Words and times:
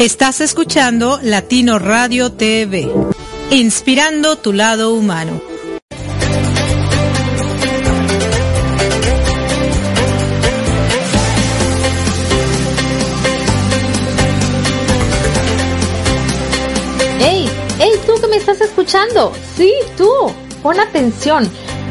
Estás 0.00 0.40
escuchando 0.40 1.20
Latino 1.22 1.78
Radio 1.78 2.32
TV, 2.32 2.90
inspirando 3.50 4.36
tu 4.36 4.54
lado 4.54 4.94
humano. 4.94 5.42
¡Ey! 17.20 17.50
¡Ey, 17.78 17.90
tú 18.06 18.18
que 18.22 18.26
me 18.28 18.36
estás 18.36 18.62
escuchando! 18.62 19.34
Sí, 19.54 19.70
tú. 19.98 20.08
Pon 20.62 20.80
atención 20.80 21.46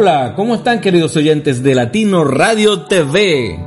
Hola, 0.00 0.34
¿cómo 0.36 0.54
están 0.54 0.80
queridos 0.80 1.16
oyentes 1.16 1.64
de 1.64 1.74
Latino 1.74 2.22
Radio 2.22 2.82
TV? 2.82 3.58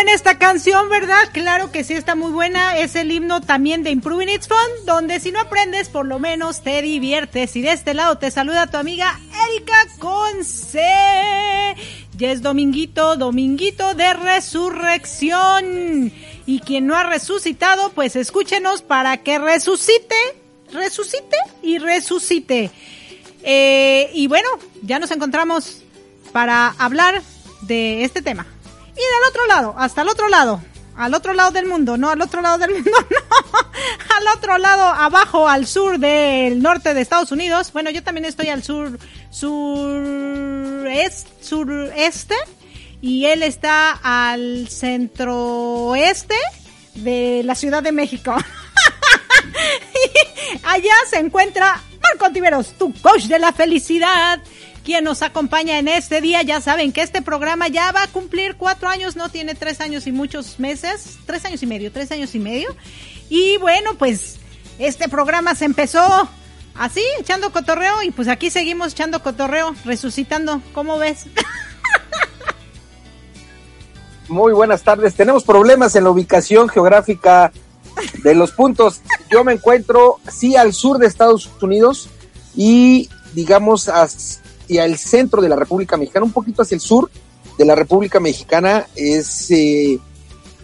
Buena 0.00 0.14
esta 0.14 0.38
canción, 0.38 0.88
¿verdad? 0.88 1.28
Claro 1.30 1.70
que 1.70 1.84
sí 1.84 1.92
está 1.92 2.14
muy 2.14 2.32
buena. 2.32 2.78
Es 2.78 2.96
el 2.96 3.12
himno 3.12 3.42
también 3.42 3.82
de 3.82 3.90
Improving 3.90 4.30
It's 4.30 4.48
Fun, 4.48 4.56
donde 4.86 5.20
si 5.20 5.30
no 5.30 5.40
aprendes, 5.40 5.90
por 5.90 6.06
lo 6.06 6.18
menos 6.18 6.62
te 6.62 6.80
diviertes. 6.80 7.54
Y 7.54 7.60
de 7.60 7.72
este 7.72 7.92
lado 7.92 8.16
te 8.16 8.30
saluda 8.30 8.66
tu 8.66 8.78
amiga 8.78 9.20
Erika 9.46 9.76
Conce. 9.98 10.80
Ya 12.16 12.30
es 12.30 12.40
dominguito, 12.40 13.16
dominguito 13.16 13.92
de 13.92 14.14
resurrección. 14.14 16.10
Y 16.46 16.60
quien 16.60 16.86
no 16.86 16.96
ha 16.96 17.02
resucitado, 17.02 17.90
pues 17.90 18.16
escúchenos 18.16 18.80
para 18.80 19.18
que 19.18 19.38
resucite, 19.38 20.16
resucite 20.72 21.36
y 21.62 21.76
resucite. 21.76 22.70
Eh, 23.42 24.10
y 24.14 24.28
bueno, 24.28 24.48
ya 24.80 24.98
nos 24.98 25.10
encontramos 25.10 25.82
para 26.32 26.68
hablar 26.78 27.20
de 27.60 28.02
este 28.04 28.22
tema. 28.22 28.46
Y 28.92 29.00
del 29.00 29.28
otro 29.28 29.46
lado, 29.46 29.74
hasta 29.78 30.02
el 30.02 30.08
otro 30.08 30.28
lado, 30.28 30.60
al 30.96 31.14
otro 31.14 31.32
lado 31.32 31.50
del 31.50 31.66
mundo, 31.66 31.96
no 31.96 32.10
al 32.10 32.20
otro 32.20 32.42
lado 32.42 32.58
del 32.58 32.72
mundo, 32.72 32.90
no, 32.92 34.16
al 34.16 34.36
otro 34.36 34.58
lado, 34.58 34.84
abajo, 34.84 35.48
al 35.48 35.66
sur 35.66 35.98
del 35.98 36.60
norte 36.60 36.92
de 36.92 37.00
Estados 37.00 37.32
Unidos. 37.32 37.72
Bueno, 37.72 37.90
yo 37.90 38.02
también 38.02 38.26
estoy 38.26 38.48
al 38.48 38.62
sur, 38.62 38.98
sur, 39.30 40.86
est, 40.88 41.28
sureste, 41.42 42.34
y 43.00 43.26
él 43.26 43.42
está 43.42 43.98
al 44.02 44.68
centroeste 44.68 46.36
de 46.96 47.42
la 47.44 47.54
Ciudad 47.54 47.82
de 47.82 47.92
México. 47.92 48.36
Allá 50.64 50.94
se 51.08 51.18
encuentra 51.18 51.80
Marco 52.02 52.32
Tiveros, 52.32 52.74
tu 52.78 52.92
coach 53.00 53.24
de 53.24 53.38
la 53.38 53.52
felicidad, 53.52 54.40
quien 54.90 55.04
nos 55.04 55.22
acompaña 55.22 55.78
en 55.78 55.86
este 55.86 56.20
día. 56.20 56.42
Ya 56.42 56.60
saben 56.60 56.90
que 56.90 57.02
este 57.02 57.22
programa 57.22 57.68
ya 57.68 57.92
va 57.92 58.02
a 58.02 58.06
cumplir 58.08 58.56
cuatro 58.56 58.88
años, 58.88 59.14
no 59.14 59.28
tiene 59.28 59.54
tres 59.54 59.80
años 59.80 60.08
y 60.08 60.10
muchos 60.10 60.58
meses, 60.58 61.16
tres 61.26 61.44
años 61.44 61.62
y 61.62 61.66
medio, 61.66 61.92
tres 61.92 62.10
años 62.10 62.34
y 62.34 62.40
medio. 62.40 62.74
Y 63.28 63.56
bueno, 63.58 63.94
pues 63.96 64.40
este 64.80 65.08
programa 65.08 65.54
se 65.54 65.66
empezó 65.66 66.28
así, 66.74 67.04
echando 67.20 67.52
cotorreo, 67.52 68.02
y 68.02 68.10
pues 68.10 68.26
aquí 68.26 68.50
seguimos 68.50 68.94
echando 68.94 69.22
cotorreo, 69.22 69.76
resucitando. 69.84 70.60
¿Cómo 70.74 70.98
ves? 70.98 71.26
Muy 74.28 74.52
buenas 74.52 74.82
tardes. 74.82 75.14
Tenemos 75.14 75.44
problemas 75.44 75.94
en 75.94 76.02
la 76.02 76.10
ubicación 76.10 76.68
geográfica 76.68 77.52
de 78.24 78.34
los 78.34 78.50
puntos. 78.50 79.02
Yo 79.30 79.44
me 79.44 79.52
encuentro, 79.52 80.18
sí, 80.28 80.56
al 80.56 80.72
sur 80.72 80.98
de 80.98 81.06
Estados 81.06 81.48
Unidos 81.62 82.08
y, 82.56 83.08
digamos, 83.34 83.88
hacia 84.70 84.84
el 84.84 84.96
centro 84.98 85.42
de 85.42 85.48
la 85.48 85.56
República 85.56 85.96
Mexicana, 85.96 86.24
un 86.24 86.32
poquito 86.32 86.62
hacia 86.62 86.76
el 86.76 86.80
sur 86.80 87.10
de 87.58 87.64
la 87.64 87.74
República 87.74 88.20
Mexicana, 88.20 88.86
es 88.94 89.50
eh, 89.50 89.98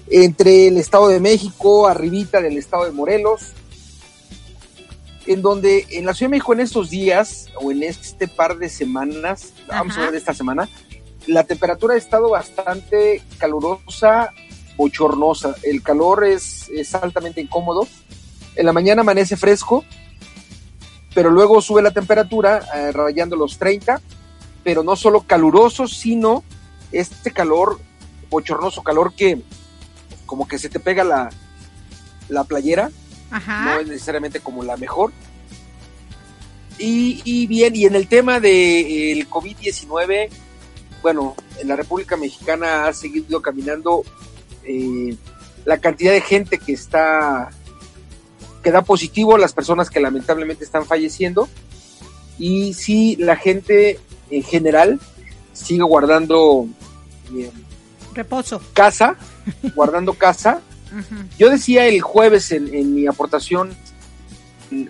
entre 0.09 0.69
el 0.69 0.79
Estado 0.79 1.09
de 1.09 1.19
México, 1.19 1.89
arribita 1.89 2.41
del 2.41 2.57
Estado 2.57 2.85
de 2.85 2.93
Morelos, 2.93 3.53
en 5.27 5.43
donde 5.43 5.87
en 5.91 6.07
la 6.07 6.15
Ciudad 6.15 6.31
de 6.31 6.37
México 6.37 6.53
en 6.53 6.61
estos 6.61 6.89
días, 6.89 7.49
o 7.61 7.73
en 7.73 7.83
este 7.83 8.29
par 8.29 8.59
de 8.59 8.69
semanas, 8.69 9.53
vamos 9.67 9.99
a 9.99 10.03
ver 10.03 10.13
de 10.13 10.19
esta 10.19 10.35
semana, 10.35 10.69
la 11.27 11.43
temperatura 11.43 11.95
ha 11.95 11.99
estado 11.99 12.31
bastante 12.31 13.23
calurosa, 13.39 14.33
bochornosa. 14.77 15.57
El 15.65 15.83
calor 15.83 16.23
es, 16.25 16.69
es 16.69 16.95
altamente 16.95 17.41
incómodo. 17.41 17.89
En 18.55 18.67
la 18.67 18.73
mañana 18.73 19.01
amanece 19.01 19.37
fresco, 19.37 19.85
pero 21.17 21.31
luego 21.31 21.63
sube 21.63 21.81
la 21.81 21.93
temperatura 21.93 22.61
eh, 22.75 22.93
rayando 22.93 23.37
los 23.37 23.57
30, 23.57 24.03
pero 24.63 24.83
no 24.83 24.97
solo 24.97 25.23
caluroso, 25.23 25.89
sino 25.89 26.45
este 26.93 27.31
calor 27.31 27.81
bochornoso, 28.29 28.83
calor 28.83 29.15
que 29.15 29.41
como 30.27 30.47
que 30.47 30.59
se 30.59 30.69
te 30.69 30.79
pega 30.79 31.05
la, 31.05 31.31
la 32.29 32.45
playera, 32.45 32.91
no 33.31 33.81
es 33.81 33.87
necesariamente 33.87 34.41
como 34.41 34.63
la 34.63 34.77
mejor. 34.77 35.11
Y, 36.79 37.23
y 37.25 37.47
bien, 37.47 37.75
y 37.75 37.87
en 37.87 37.95
el 37.95 38.09
tema 38.09 38.35
del 38.35 38.43
de, 38.43 39.27
COVID-19, 39.31 40.29
bueno, 41.01 41.35
en 41.59 41.69
la 41.69 41.77
República 41.77 42.19
Mexicana 42.19 42.89
ha 42.89 42.93
seguido 42.93 43.41
caminando 43.41 44.05
eh, 44.65 45.17
la 45.65 45.79
cantidad 45.79 46.13
de 46.13 46.21
gente 46.21 46.59
que 46.59 46.75
está, 46.75 47.49
que 48.67 48.73
da 48.73 48.83
positivo, 48.83 49.39
las 49.39 49.53
personas 49.53 49.91
que 49.91 50.01
lamentablemente 50.01 50.65
están 50.65 50.87
falleciendo, 50.87 51.49
y 52.37 52.75
si 52.75 53.15
la 53.15 53.37
gente 53.37 54.01
en 54.29 54.43
general 54.43 54.99
sigue 55.53 55.85
guardando 55.85 56.67
eh, 57.33 57.53
reposo. 58.13 58.61
Casa, 58.73 59.15
guardando 59.77 60.15
casa. 60.15 60.63
Yo 61.39 61.49
decía 61.49 61.87
el 61.87 62.01
jueves 62.01 62.51
en, 62.51 62.75
en 62.75 62.93
mi 62.93 63.07
aportación 63.07 63.71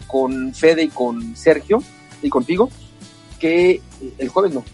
con 0.06 0.54
Fede 0.54 0.84
y 0.84 0.88
con 0.88 1.36
Sergio 1.36 1.82
y 2.22 2.30
contigo, 2.30 2.70
que 3.38 3.82
el 4.16 4.30
jueves 4.30 4.54
no, 4.54 4.64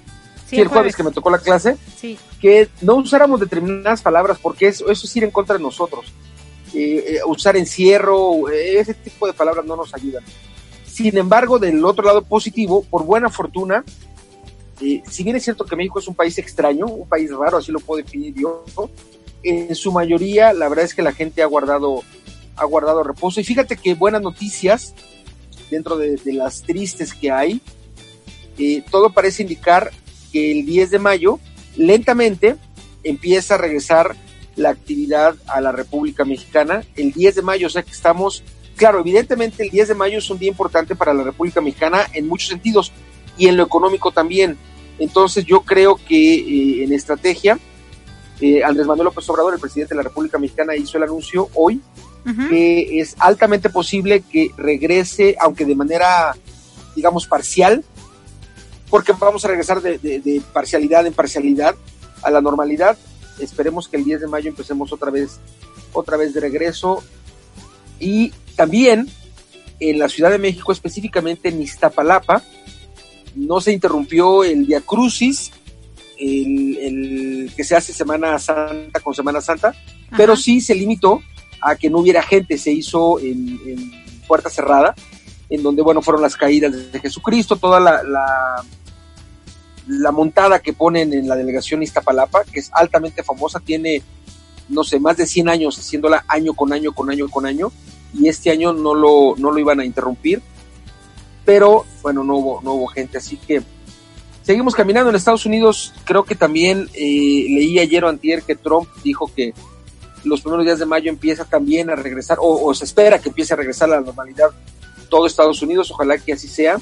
sí, 0.49 0.61
el 0.61 0.69
jueves. 0.69 0.95
que 0.95 1.03
me 1.03 1.11
tocó 1.11 1.29
la 1.29 1.39
clase, 1.39 1.77
que 2.41 2.69
no 2.83 2.95
usáramos 2.95 3.41
determinadas 3.41 4.01
palabras 4.01 4.39
porque 4.41 4.69
eso, 4.69 4.89
eso 4.89 5.07
es 5.09 5.17
ir 5.17 5.25
en 5.25 5.33
contra 5.33 5.57
de 5.57 5.63
nosotros. 5.65 6.13
Eh, 6.75 7.19
usar 7.27 7.57
encierro, 7.57 8.49
ese 8.49 8.95
tipo 8.95 9.27
de 9.27 9.33
palabras 9.33 9.65
no 9.67 9.77
nos 9.77 9.95
ayudan. 9.95 10.25
Sin 10.87 11.17
embargo, 11.17 11.59
del 11.59 11.85
otro 11.85 12.05
lado 12.05 12.23
positivo, 12.23 12.83
por 12.83 13.05
buena 13.05 13.29
fortuna, 13.29 13.85
eh, 14.81 15.03
si 15.09 15.23
bien 15.23 15.37
es 15.37 15.45
cierto 15.45 15.65
que 15.65 15.77
México 15.77 15.99
es 15.99 16.09
un 16.09 16.15
país 16.15 16.37
extraño, 16.39 16.87
un 16.87 17.09
país 17.09 17.31
raro, 17.31 17.59
así 17.59 17.71
lo 17.71 17.81
puedo 17.81 18.03
definir 18.03 18.35
yo, 18.35 18.65
en 19.43 19.75
su 19.75 19.93
mayoría 19.93 20.53
la 20.53 20.69
verdad 20.69 20.85
es 20.85 20.95
que 20.95 21.03
la 21.03 21.13
gente 21.13 21.43
ha 21.43 21.47
guardado, 21.47 22.03
ha 22.57 22.65
guardado 22.65 23.03
reposo. 23.03 23.41
Y 23.41 23.45
fíjate 23.45 23.77
que 23.77 23.95
buenas 23.95 24.23
noticias, 24.23 24.95
dentro 25.71 25.97
de, 25.97 26.17
de 26.17 26.33
las 26.33 26.63
tristes 26.63 27.15
que 27.15 27.31
hay, 27.31 27.61
eh, 28.59 28.83
todo 28.91 29.11
parece 29.11 29.43
indicar 29.43 29.91
que 30.31 30.53
el 30.53 30.67
10 30.67 30.91
de 30.91 30.99
mayo 30.99 31.39
lentamente 31.77 32.57
empieza 33.03 33.55
a 33.55 33.59
regresar 33.59 34.15
la 34.57 34.71
actividad 34.71 35.35
a 35.47 35.61
la 35.61 35.73
República 35.73 36.25
Mexicana. 36.25 36.85
El 36.97 37.13
10 37.13 37.37
de 37.37 37.43
mayo, 37.43 37.67
o 37.67 37.71
sea 37.71 37.83
que 37.83 37.93
estamos, 37.93 38.43
claro, 38.77 39.01
evidentemente 39.01 39.65
el 39.65 39.71
10 39.71 39.89
de 39.89 39.95
mayo 39.95 40.19
es 40.19 40.31
un 40.31 40.39
día 40.39 40.49
importante 40.49 40.95
para 40.95 41.15
la 41.15 41.23
República 41.23 41.61
Mexicana 41.61 42.07
en 42.13 42.29
muchos 42.29 42.49
sentidos 42.49 42.93
y 43.37 43.49
en 43.49 43.57
lo 43.57 43.65
económico 43.65 44.13
también. 44.13 44.57
Entonces 44.99 45.45
yo 45.45 45.63
creo 45.63 45.97
que 45.97 46.35
eh, 46.35 46.85
en 46.85 46.93
estrategia, 46.93 47.59
eh, 48.41 48.63
Andrés 48.65 48.87
Manuel 48.87 49.07
López 49.07 49.29
Obrador, 49.31 49.55
el 49.55 49.61
presidente 49.61 49.95
de 49.95 49.97
la 49.97 50.03
República 50.03 50.39
Mexicana, 50.39 50.77
hizo 50.77 50.99
el 50.99 51.05
anuncio 51.05 51.49
hoy 51.55 51.81
uh 52.27 52.29
-huh. 52.29 52.49
que 52.49 53.01
es 53.01 53.17
altamente 53.19 53.71
posible 53.71 54.23
que 54.31 54.51
regrese, 54.57 55.37
aunque 55.41 55.65
de 55.65 55.75
manera, 55.75 56.37
digamos, 56.95 57.27
parcial, 57.27 57.85
porque 58.91 59.13
vamos 59.19 59.45
a 59.45 59.49
regresar 59.49 59.81
de, 59.81 59.99
de, 59.99 60.21
de, 60.21 60.43
parcialidad 60.53 61.07
en 61.07 61.15
parcialidad 61.15 61.75
a 62.23 62.31
la 62.31 62.41
normalidad. 62.41 62.99
Esperemos 63.43 63.89
que 63.89 63.97
el 63.97 64.05
10 64.05 64.23
de 64.23 64.27
mayo 64.29 64.49
empecemos 64.49 64.93
otra 64.93 65.11
vez, 65.11 65.41
otra 65.93 66.17
vez 66.17 66.33
de 66.35 66.41
regreso. 66.41 67.03
Y 67.99 68.31
también 68.57 69.09
en 69.81 69.99
la 69.99 70.09
Ciudad 70.09 70.31
de 70.31 70.39
México, 70.39 70.73
específicamente 70.73 71.49
en 71.49 71.61
Iztapalapa, 71.61 72.43
no 73.35 73.61
se 73.61 73.73
interrumpió 73.73 74.45
el 74.45 74.65
Via 74.65 74.81
Crucis, 74.81 75.51
el, 76.19 76.79
el, 76.79 77.53
que 77.57 77.65
se 77.65 77.75
hace 77.75 77.93
Semana 77.93 78.39
Santa 78.39 79.01
con 79.01 79.15
Semana 79.15 79.41
Santa, 79.41 79.69
Ajá. 79.69 80.17
pero 80.17 80.37
sí 80.37 80.61
se 80.61 80.75
limitó 80.75 81.21
a 81.61 81.77
que 81.77 81.91
no 81.91 81.99
hubiera 81.99 82.23
gente, 82.23 82.59
se 82.59 82.73
hizo 82.73 83.19
en, 83.19 83.61
en 83.67 84.05
puerta 84.27 84.51
cerrada, 84.51 84.95
en 85.49 85.63
donde, 85.63 85.83
bueno, 85.83 86.03
fueron 86.03 86.23
las 86.23 86.37
caídas 86.37 86.93
de 86.93 87.01
Jesucristo, 87.01 87.57
toda 87.57 87.79
la, 87.81 88.03
la 88.03 88.65
la 89.87 90.13
montada 90.13 90.61
que 90.61 90.73
ponen 90.73 91.13
en 91.13 91.29
la 91.29 91.37
delegación 91.37 91.83
Iztapalapa, 91.83 92.45
que 92.45 92.61
es 92.61 92.71
altamente 92.73 93.23
famosa, 93.23 93.61
tiene, 93.61 94.03
no 94.69 94.85
sé, 94.85 95.01
más 95.01 95.17
de 95.17 95.27
100 95.27 95.49
años 95.49 95.79
haciéndola 95.79 96.25
año 96.29 96.55
con 96.55 96.73
año, 96.73 96.93
con 96.93 97.11
año, 97.11 97.29
con 97.29 97.47
año, 97.47 97.73
y 98.15 98.29
este 98.29 98.51
año 98.51 98.73
no 98.73 98.95
lo, 98.95 99.35
no 99.37 99.51
lo 99.51 99.59
iban 99.59 99.81
a 99.81 99.85
interrumpir, 99.85 100.43
pero 101.45 101.85
bueno, 102.03 102.23
no 102.23 102.37
hubo, 102.37 102.61
no 102.63 102.75
hubo 102.75 102.87
gente, 102.87 103.19
así 103.19 103.37
que 103.37 103.63
seguimos 104.43 104.75
caminando 104.75 105.11
en 105.11 105.17
Estados 105.17 105.47
Unidos, 105.47 105.93
creo 106.05 106.25
que 106.25 106.35
también 106.35 106.89
eh, 106.95 107.47
leí 107.49 107.79
ayer 107.79 108.05
o 108.05 108.09
antier 108.09 108.43
que 108.43 108.55
Trump 108.55 108.89
dijo 109.03 109.31
que 109.35 109.55
los 110.25 110.41
primeros 110.41 110.65
días 110.65 110.79
de 110.79 110.87
mayo 110.87 111.11
empieza 111.11 111.45
también 111.45 111.91
a 111.91 111.97
regresar, 111.97 112.39
o, 112.41 112.67
o 112.67 112.75
se 112.75 112.85
espera 112.85 113.19
que 113.19 113.31
empiece 113.31 113.55
a 113.55 113.57
regresar 113.57 113.91
a 113.91 113.97
la 113.97 114.01
normalidad 114.03 114.51
todo 115.09 115.27
Estados 115.27 115.61
Unidos, 115.61 115.91
ojalá 115.91 116.17
que 116.17 116.33
así 116.33 116.49
sea, 116.49 116.79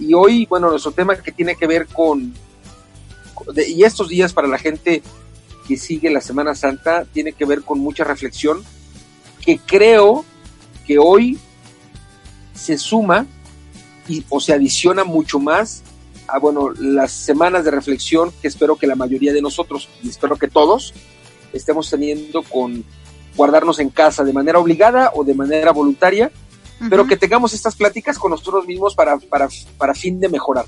y 0.00 0.14
hoy, 0.14 0.46
bueno, 0.46 0.70
nuestro 0.70 0.92
tema 0.92 1.14
que 1.16 1.30
tiene 1.30 1.54
que 1.54 1.66
ver 1.66 1.86
con, 1.86 2.32
y 3.68 3.84
estos 3.84 4.08
días 4.08 4.32
para 4.32 4.48
la 4.48 4.58
gente 4.58 5.02
que 5.68 5.76
sigue 5.76 6.10
la 6.10 6.20
Semana 6.20 6.54
Santa, 6.54 7.04
tiene 7.04 7.32
que 7.32 7.44
ver 7.44 7.62
con 7.62 7.78
mucha 7.78 8.02
reflexión, 8.02 8.64
que 9.44 9.58
creo 9.58 10.24
que 10.86 10.98
hoy 10.98 11.38
se 12.54 12.78
suma 12.78 13.26
y, 14.08 14.24
o 14.28 14.40
se 14.40 14.52
adiciona 14.52 15.04
mucho 15.04 15.38
más 15.38 15.82
a, 16.26 16.38
bueno, 16.38 16.70
las 16.78 17.12
semanas 17.12 17.64
de 17.64 17.70
reflexión 17.70 18.32
que 18.40 18.48
espero 18.48 18.76
que 18.76 18.86
la 18.86 18.96
mayoría 18.96 19.32
de 19.32 19.42
nosotros, 19.42 19.88
y 20.02 20.08
espero 20.08 20.36
que 20.36 20.48
todos, 20.48 20.94
estemos 21.52 21.90
teniendo 21.90 22.42
con 22.42 22.84
guardarnos 23.36 23.78
en 23.78 23.90
casa 23.90 24.24
de 24.24 24.32
manera 24.32 24.58
obligada 24.58 25.12
o 25.14 25.24
de 25.24 25.34
manera 25.34 25.72
voluntaria, 25.72 26.30
pero 26.88 27.06
que 27.06 27.16
tengamos 27.16 27.52
estas 27.52 27.76
pláticas 27.76 28.18
con 28.18 28.30
nosotros 28.30 28.66
mismos 28.66 28.94
para, 28.94 29.18
para, 29.18 29.48
para 29.76 29.94
fin 29.94 30.18
de 30.20 30.28
mejorar. 30.28 30.64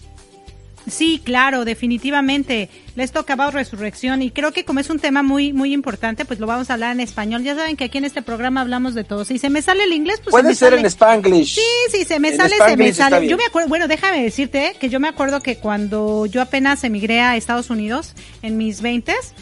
Sí, 0.89 1.21
claro, 1.25 1.65
definitivamente. 1.65 2.69
Les 2.97 3.13
toca 3.13 3.35
about 3.35 3.55
resurrección 3.55 4.21
y 4.21 4.33
creo 4.33 4.51
que 4.53 4.65
como 4.65 4.81
es 4.81 4.91
un 4.91 4.99
tema 4.99 5.23
muy 5.23 5.53
muy 5.53 5.73
importante, 5.73 6.25
pues 6.25 6.41
lo 6.41 6.47
vamos 6.49 6.71
a 6.71 6.73
hablar 6.75 6.91
en 6.93 6.99
español. 7.01 7.45
Ya 7.45 7.55
saben 7.55 7.77
que 7.77 7.85
aquí 7.85 7.99
en 7.99 8.05
este 8.05 8.21
programa 8.21 8.63
hablamos 8.63 8.95
de 8.95 9.05
todo. 9.05 9.25
Si 9.25 9.39
se 9.39 9.49
me 9.49 9.63
sale 9.63 9.85
el 9.85 9.93
inglés, 9.93 10.21
pues 10.25 10.33
Puede 10.33 10.43
se 10.43 10.49
me 10.49 10.55
ser 10.57 10.69
sale. 10.71 10.81
en 10.81 10.87
Spanglish. 10.87 11.55
Sí, 11.55 11.61
sí, 11.93 12.05
se 12.05 12.19
me 12.19 12.31
En 12.31 12.37
sale, 12.37 12.57
se 12.67 12.77
me 12.77 12.93
sale. 12.93 13.21
bien. 13.21 13.31
Yo 13.31 13.37
me 13.37 13.45
acuerdo, 13.45 13.69
bueno, 13.69 13.87
déjame 13.87 14.25
decirte 14.25 14.75
que 14.81 14.89
yo 14.89 14.99
me 14.99 15.07
acuerdo 15.07 15.41
que 15.41 15.57
cuando 15.57 16.27
yo 16.27 16.43
apenas 16.43 16.83
emigré 16.83 17.21
a 17.21 17.37
Estados 17.37 17.71
Unidos 17.71 18.15
en 18.43 18.57
mis 18.59 18.83
veintes 18.83 19.35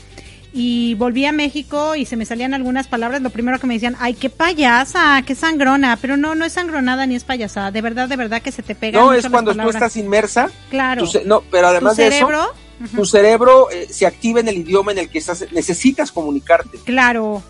y 0.52 0.95
volví 0.95 1.25
a 1.26 1.33
México 1.33 1.95
y 1.95 2.07
se 2.07 2.16
me 2.16 2.26
salían 2.26 2.54
algunas 2.54 2.88
palabras, 2.88 3.23
lo 3.23 3.30
primero 3.30 3.59
que 3.59 3.66
me 3.66 3.75
decían, 3.75 3.97
ay, 4.00 4.14
qué 4.14 4.30
payasa, 4.30 5.23
qué 5.26 5.35
sangrona, 5.35 5.97
pero 6.00 6.16
no, 6.16 6.35
no 6.35 6.45
es 6.45 6.54
sangronada 6.54 7.07
ni 7.07 7.14
es 7.14 7.25
payasada, 7.25 7.71
de 7.71 7.80
verdad, 7.80 8.09
de 8.09 8.16
verdad 8.16 8.42
que 8.42 8.52
se 8.52 8.62
te 8.62 8.75
pega. 8.75 9.00
No, 9.00 9.12
es 9.12 9.28
cuando 9.28 9.54
tú 9.54 9.69
estás 9.69 9.97
inmersa. 9.97 10.50
Claro. 10.71 11.04
tu 11.09 11.21
no, 11.25 11.42
pero 11.50 11.69
además 11.69 11.97
Tu 11.97 12.02
de 12.02 12.11
cerebro, 12.11 12.52
eso, 12.85 12.97
tu 12.97 13.04
cerebro 13.04 13.71
eh, 13.71 13.87
se 13.90 14.07
activa 14.07 14.40
en 14.40 14.49
el 14.49 14.59
idioma 14.59 14.92
en 14.92 14.99
el 14.99 15.09
que 15.09 15.19
estás, 15.19 15.47
necesitas 15.52 16.11
comunicarte. 16.11 16.78
Claro, 16.85 17.42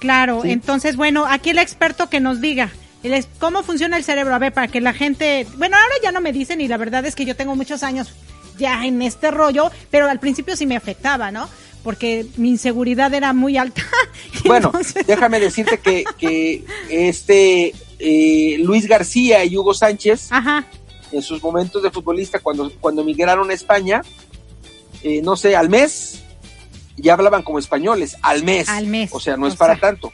claro. 0.00 0.42
Sí. 0.42 0.50
Entonces, 0.50 0.96
bueno, 0.96 1.26
aquí 1.26 1.50
el 1.50 1.58
experto 1.58 2.08
que 2.08 2.20
nos 2.20 2.40
diga 2.40 2.70
cómo 3.38 3.62
funciona 3.62 3.96
el 3.96 4.04
cerebro. 4.04 4.34
A 4.34 4.38
ver, 4.38 4.52
para 4.52 4.68
que 4.68 4.80
la 4.80 4.92
gente. 4.92 5.46
Bueno, 5.56 5.76
ahora 5.76 5.94
ya 6.02 6.12
no 6.12 6.20
me 6.20 6.32
dicen 6.32 6.60
y 6.60 6.68
la 6.68 6.76
verdad 6.76 7.04
es 7.06 7.14
que 7.14 7.24
yo 7.24 7.36
tengo 7.36 7.54
muchos 7.54 7.82
años 7.82 8.12
ya 8.58 8.84
en 8.84 9.02
este 9.02 9.30
rollo, 9.30 9.70
pero 9.90 10.08
al 10.08 10.18
principio 10.18 10.56
sí 10.56 10.66
me 10.66 10.76
afectaba, 10.76 11.30
¿no? 11.30 11.48
Porque 11.82 12.26
mi 12.36 12.50
inseguridad 12.50 13.12
era 13.14 13.32
muy 13.32 13.56
alta. 13.56 13.82
Bueno, 14.44 14.68
entonces- 14.68 15.06
déjame 15.06 15.40
decirte 15.40 15.78
que, 15.78 16.04
que 16.16 16.64
este 16.90 17.74
eh, 17.98 18.56
Luis 18.60 18.86
García 18.86 19.44
y 19.44 19.56
Hugo 19.56 19.74
Sánchez, 19.74 20.28
Ajá, 20.30 20.64
en 21.12 21.22
sus 21.22 21.42
momentos 21.42 21.82
de 21.82 21.90
futbolista, 21.90 22.38
cuando, 22.38 22.70
cuando 22.80 23.02
migraron 23.04 23.50
a 23.50 23.54
España, 23.54 24.00
eh, 25.02 25.20
no 25.22 25.36
sé, 25.36 25.56
al 25.56 25.68
mes, 25.68 26.22
ya 26.96 27.14
hablaban 27.14 27.42
como 27.42 27.58
españoles, 27.58 28.16
al 28.22 28.44
mes. 28.44 28.68
Al 28.68 28.86
mes, 28.86 29.10
O 29.12 29.18
sea, 29.20 29.36
no 29.36 29.46
es 29.48 29.56
para 29.56 29.74
sea, 29.74 29.80
tanto. 29.90 30.12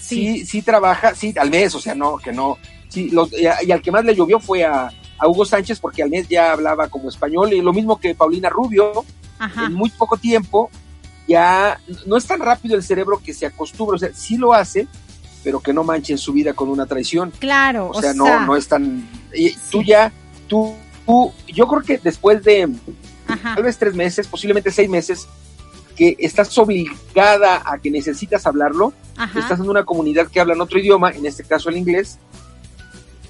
sí. 0.00 0.38
Sí, 0.38 0.46
sí 0.46 0.62
trabaja, 0.62 1.14
sí, 1.14 1.34
al 1.38 1.50
mes, 1.50 1.74
o 1.74 1.80
sea, 1.80 1.94
no, 1.94 2.16
que 2.18 2.32
no. 2.32 2.56
Sí, 2.88 3.10
los- 3.10 3.32
y, 3.32 3.46
a- 3.46 3.62
y 3.62 3.70
al 3.70 3.82
que 3.82 3.92
más 3.92 4.04
le 4.04 4.14
llovió 4.14 4.40
fue 4.40 4.64
a, 4.64 4.90
a 5.18 5.28
Hugo 5.28 5.44
Sánchez 5.44 5.78
porque 5.80 6.02
al 6.02 6.10
mes 6.10 6.26
ya 6.28 6.52
hablaba 6.52 6.88
como 6.88 7.08
español 7.10 7.52
y 7.52 7.60
lo 7.60 7.72
mismo 7.72 8.00
que 8.00 8.14
Paulina 8.14 8.48
Rubio, 8.48 9.04
Ajá. 9.38 9.66
en 9.66 9.74
muy 9.74 9.90
poco 9.90 10.16
tiempo 10.16 10.70
ya 11.28 11.78
no 12.06 12.16
es 12.16 12.24
tan 12.26 12.40
rápido 12.40 12.74
el 12.74 12.82
cerebro 12.82 13.20
que 13.22 13.34
se 13.34 13.46
acostumbra, 13.46 13.96
o 13.96 13.98
sea, 13.98 14.10
sí 14.14 14.38
lo 14.38 14.54
hace, 14.54 14.88
pero 15.44 15.60
que 15.60 15.72
no 15.72 15.84
manche 15.84 16.12
en 16.14 16.18
su 16.18 16.32
vida 16.32 16.54
con 16.54 16.68
una 16.68 16.86
traición. 16.86 17.32
Claro. 17.38 17.90
O 17.90 18.00
sea, 18.00 18.14
no, 18.14 18.40
no 18.46 18.56
es 18.56 18.66
tan... 18.66 19.08
y 19.34 19.54
Tú 19.70 19.82
ya, 19.82 20.10
tú, 20.48 20.74
tú, 21.06 21.32
yo 21.46 21.68
creo 21.68 21.82
que 21.82 21.98
después 21.98 22.42
de 22.42 22.68
Ajá. 23.28 23.54
tal 23.54 23.62
vez 23.62 23.78
tres 23.78 23.94
meses, 23.94 24.26
posiblemente 24.26 24.70
seis 24.70 24.88
meses, 24.88 25.28
que 25.94 26.16
estás 26.18 26.56
obligada 26.56 27.62
a 27.64 27.78
que 27.78 27.90
necesitas 27.90 28.46
hablarlo, 28.46 28.94
Ajá. 29.16 29.38
estás 29.38 29.60
en 29.60 29.68
una 29.68 29.84
comunidad 29.84 30.28
que 30.28 30.40
habla 30.40 30.54
en 30.54 30.60
otro 30.60 30.78
idioma, 30.78 31.10
en 31.10 31.26
este 31.26 31.44
caso 31.44 31.68
el 31.68 31.76
inglés, 31.76 32.18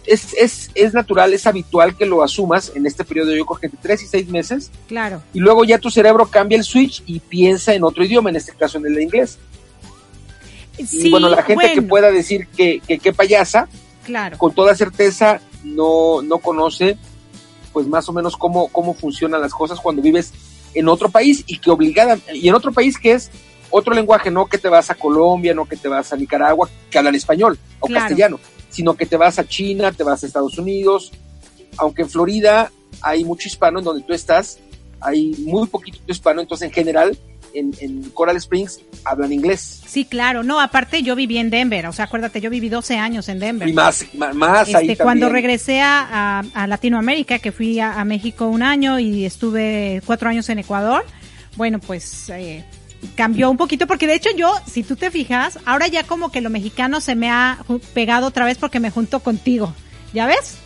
es, 0.08 0.34
es, 0.34 0.70
es 0.74 0.94
natural, 0.94 1.32
es 1.34 1.46
habitual 1.46 1.96
que 1.96 2.06
lo 2.06 2.22
asumas 2.22 2.72
en 2.74 2.86
este 2.86 3.04
periodo, 3.04 3.34
yo 3.34 3.44
creo 3.46 3.58
que 3.60 3.66
entre 3.66 3.80
tres 3.82 4.02
y 4.02 4.06
seis 4.06 4.28
meses, 4.28 4.70
Claro. 4.88 5.22
y 5.34 5.38
luego 5.40 5.64
ya 5.64 5.78
tu 5.78 5.90
cerebro 5.90 6.26
cambia 6.26 6.56
el 6.58 6.64
switch 6.64 7.02
y 7.06 7.20
piensa 7.20 7.74
en 7.74 7.84
otro 7.84 8.04
idioma, 8.04 8.30
en 8.30 8.36
este 8.36 8.52
caso 8.52 8.78
en 8.78 8.86
el 8.86 9.00
inglés. 9.00 9.38
Sí, 10.86 11.08
y 11.08 11.10
bueno, 11.10 11.28
la 11.28 11.42
gente 11.42 11.72
que 11.72 11.82
pueda 11.82 12.10
decir 12.12 12.46
que, 12.56 12.80
que, 12.86 12.98
que 12.98 13.12
payasa, 13.12 13.68
Claro. 14.04 14.38
con 14.38 14.54
toda 14.54 14.74
certeza 14.74 15.40
no, 15.64 16.22
no 16.22 16.38
conoce 16.38 16.96
pues 17.72 17.86
más 17.86 18.08
o 18.08 18.12
menos 18.12 18.36
cómo, 18.36 18.68
cómo 18.68 18.94
funcionan 18.94 19.40
las 19.42 19.52
cosas 19.52 19.78
cuando 19.80 20.00
vives 20.00 20.32
en 20.74 20.88
otro 20.88 21.10
país 21.10 21.44
y 21.46 21.58
que 21.58 21.70
obligada, 21.70 22.18
y 22.32 22.48
en 22.48 22.54
otro 22.54 22.72
país 22.72 22.96
que 22.98 23.12
es 23.12 23.30
otro 23.70 23.92
lenguaje, 23.94 24.30
no 24.30 24.46
que 24.46 24.56
te 24.56 24.68
vas 24.70 24.88
a 24.90 24.94
Colombia, 24.94 25.52
no 25.52 25.66
que 25.66 25.76
te 25.76 25.88
vas 25.88 26.10
a 26.12 26.16
Nicaragua, 26.16 26.68
que 26.90 26.96
hablan 26.98 27.14
español 27.14 27.58
o 27.80 27.86
Claro. 27.86 28.00
castellano, 28.06 28.40
sino 28.70 28.94
que 28.94 29.06
te 29.06 29.16
vas 29.16 29.38
a 29.38 29.46
China, 29.46 29.92
te 29.92 30.04
vas 30.04 30.22
a 30.22 30.26
Estados 30.26 30.58
Unidos, 30.58 31.12
aunque 31.76 32.02
en 32.02 32.10
Florida 32.10 32.70
hay 33.02 33.24
mucho 33.24 33.48
hispano 33.48 33.78
en 33.78 33.84
donde 33.84 34.02
tú 34.02 34.12
estás, 34.12 34.58
hay 35.00 35.34
muy 35.38 35.66
poquito 35.68 35.98
hispano, 36.08 36.40
entonces 36.40 36.68
en 36.68 36.74
general 36.74 37.18
en, 37.54 37.72
en 37.80 38.02
Coral 38.10 38.36
Springs 38.36 38.80
hablan 39.04 39.32
inglés. 39.32 39.80
Sí, 39.86 40.04
claro. 40.04 40.42
No, 40.42 40.60
aparte 40.60 41.02
yo 41.02 41.16
viví 41.16 41.38
en 41.38 41.48
Denver. 41.50 41.86
O 41.86 41.92
sea, 41.92 42.04
acuérdate, 42.04 42.40
yo 42.42 42.50
viví 42.50 42.68
12 42.68 42.96
años 42.98 43.28
en 43.28 43.38
Denver. 43.38 43.66
Y 43.66 43.72
más, 43.72 44.04
más, 44.14 44.34
más 44.34 44.74
ahí 44.74 44.90
Este, 44.90 45.02
cuando 45.02 45.26
también. 45.26 45.44
regresé 45.44 45.80
a 45.80 46.66
Latinoamérica, 46.68 47.38
que 47.38 47.50
fui 47.52 47.80
a, 47.80 47.98
a 48.00 48.04
México 48.04 48.48
un 48.48 48.62
año 48.62 48.98
y 48.98 49.24
estuve 49.24 50.02
cuatro 50.04 50.28
años 50.28 50.48
en 50.50 50.58
Ecuador, 50.58 51.04
bueno, 51.56 51.78
pues 51.80 52.28
eh, 52.30 52.64
cambió 53.14 53.50
un 53.50 53.56
poquito, 53.56 53.86
porque 53.86 54.06
de 54.06 54.14
hecho 54.14 54.30
yo, 54.36 54.52
si 54.66 54.82
tú 54.82 54.96
te 54.96 55.10
fijas, 55.10 55.58
ahora 55.64 55.86
ya 55.88 56.04
como 56.04 56.30
que 56.30 56.40
lo 56.40 56.50
mexicano 56.50 57.00
se 57.00 57.14
me 57.14 57.30
ha 57.30 57.58
pegado 57.94 58.26
otra 58.26 58.44
vez 58.44 58.58
porque 58.58 58.80
me 58.80 58.90
junto 58.90 59.20
contigo, 59.20 59.74
¿ya 60.12 60.26
ves? 60.26 60.58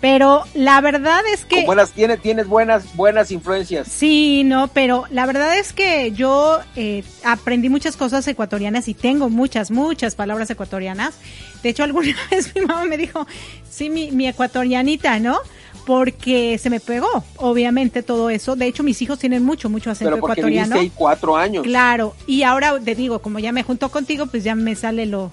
Pero 0.00 0.44
la 0.54 0.80
verdad 0.80 1.20
es 1.32 1.44
que... 1.44 1.56
Con 1.56 1.66
buenas, 1.66 1.90
tiene, 1.90 2.16
tienes 2.16 2.46
buenas, 2.46 2.96
buenas 2.96 3.30
influencias. 3.30 3.86
Sí, 3.86 4.44
no, 4.44 4.68
pero 4.68 5.04
la 5.10 5.26
verdad 5.26 5.58
es 5.58 5.74
que 5.74 6.12
yo 6.12 6.58
eh, 6.74 7.04
aprendí 7.22 7.68
muchas 7.68 7.98
cosas 7.98 8.26
ecuatorianas 8.26 8.88
y 8.88 8.94
tengo 8.94 9.28
muchas, 9.28 9.70
muchas 9.70 10.14
palabras 10.14 10.48
ecuatorianas. 10.48 11.16
De 11.62 11.68
hecho, 11.68 11.84
alguna 11.84 12.16
vez 12.30 12.54
mi 12.54 12.62
mamá 12.62 12.86
me 12.86 12.96
dijo, 12.96 13.26
sí, 13.68 13.90
mi, 13.90 14.10
mi 14.10 14.26
ecuatorianita, 14.26 15.18
¿no? 15.18 15.38
Porque 15.86 16.58
se 16.58 16.70
me 16.70 16.78
pegó, 16.80 17.24
obviamente, 17.36 18.02
todo 18.02 18.30
eso. 18.30 18.54
De 18.56 18.66
hecho, 18.66 18.82
mis 18.82 19.00
hijos 19.02 19.18
tienen 19.18 19.44
mucho, 19.44 19.68
mucho 19.68 19.90
acento 19.90 20.10
Pero 20.12 20.20
porque 20.20 20.40
ecuatoriano. 20.40 20.76
ahí 20.76 20.92
cuatro 20.94 21.36
años. 21.36 21.64
Claro, 21.64 22.14
y 22.26 22.42
ahora 22.42 22.78
te 22.78 22.94
digo, 22.94 23.20
como 23.20 23.38
ya 23.38 23.50
me 23.52 23.62
junto 23.62 23.88
contigo, 23.90 24.26
pues 24.26 24.44
ya 24.44 24.54
me 24.54 24.74
sale 24.76 25.06
lo, 25.06 25.32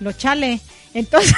lo 0.00 0.12
chale. 0.12 0.60
Entonces, 0.92 1.34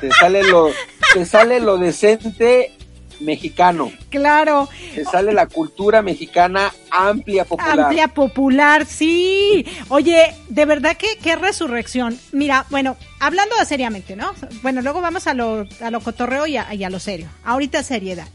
Te 0.00 0.10
sale 0.12 0.42
lo, 0.44 0.70
te 1.14 1.24
sale 1.24 1.58
lo 1.60 1.78
decente 1.78 2.75
mexicano. 3.20 3.92
claro, 4.10 4.68
Te 4.94 5.04
sale 5.04 5.32
la 5.32 5.46
cultura 5.46 6.02
mexicana 6.02 6.72
amplia, 6.90 7.44
popular. 7.44 7.80
Amplia 7.80 8.08
popular, 8.08 8.86
sí. 8.86 9.64
Oye, 9.88 10.34
de 10.48 10.64
verdad 10.64 10.96
que 10.96 11.18
qué 11.22 11.36
resurrección. 11.36 12.18
Mira, 12.32 12.66
bueno, 12.70 12.96
hablando 13.20 13.54
seriamente, 13.64 14.16
¿no? 14.16 14.32
Bueno, 14.62 14.82
luego 14.82 15.00
vamos 15.00 15.26
a 15.26 15.34
lo, 15.34 15.66
a 15.80 15.90
lo 15.90 16.00
cotorreo 16.00 16.46
y 16.46 16.56
a, 16.56 16.72
y 16.74 16.84
a 16.84 16.90
lo 16.90 16.98
serio. 16.98 17.28
Ahorita 17.44 17.82
seriedad. 17.82 18.28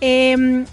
Em, 0.00 0.66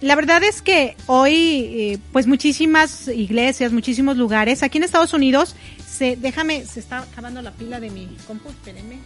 la 0.00 0.16
verdad 0.16 0.42
es 0.42 0.60
que 0.60 0.96
hoy, 1.06 1.34
eh, 1.34 1.98
pues 2.12 2.26
muchísimas 2.26 3.08
iglesias, 3.08 3.72
muchísimos 3.72 4.16
lugares, 4.16 4.62
aquí 4.62 4.78
en 4.78 4.84
Estados 4.84 5.14
Unidos, 5.14 5.56
se, 5.88 6.16
déjame, 6.16 6.66
se 6.66 6.80
está 6.80 6.98
acabando 6.98 7.40
la 7.40 7.52
pila 7.52 7.80
de 7.80 7.90
mi 7.90 8.14
compu, 8.26 8.50
espérenme. 8.50 8.98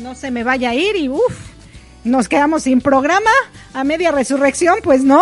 No 0.00 0.14
se 0.14 0.30
me 0.30 0.44
vaya 0.44 0.70
a 0.70 0.74
ir 0.74 0.96
y 0.96 1.10
uff, 1.10 1.36
nos 2.04 2.26
quedamos 2.26 2.62
sin 2.62 2.80
programa 2.80 3.30
a 3.74 3.84
media 3.84 4.10
resurrección, 4.10 4.78
pues 4.82 5.02
no. 5.04 5.20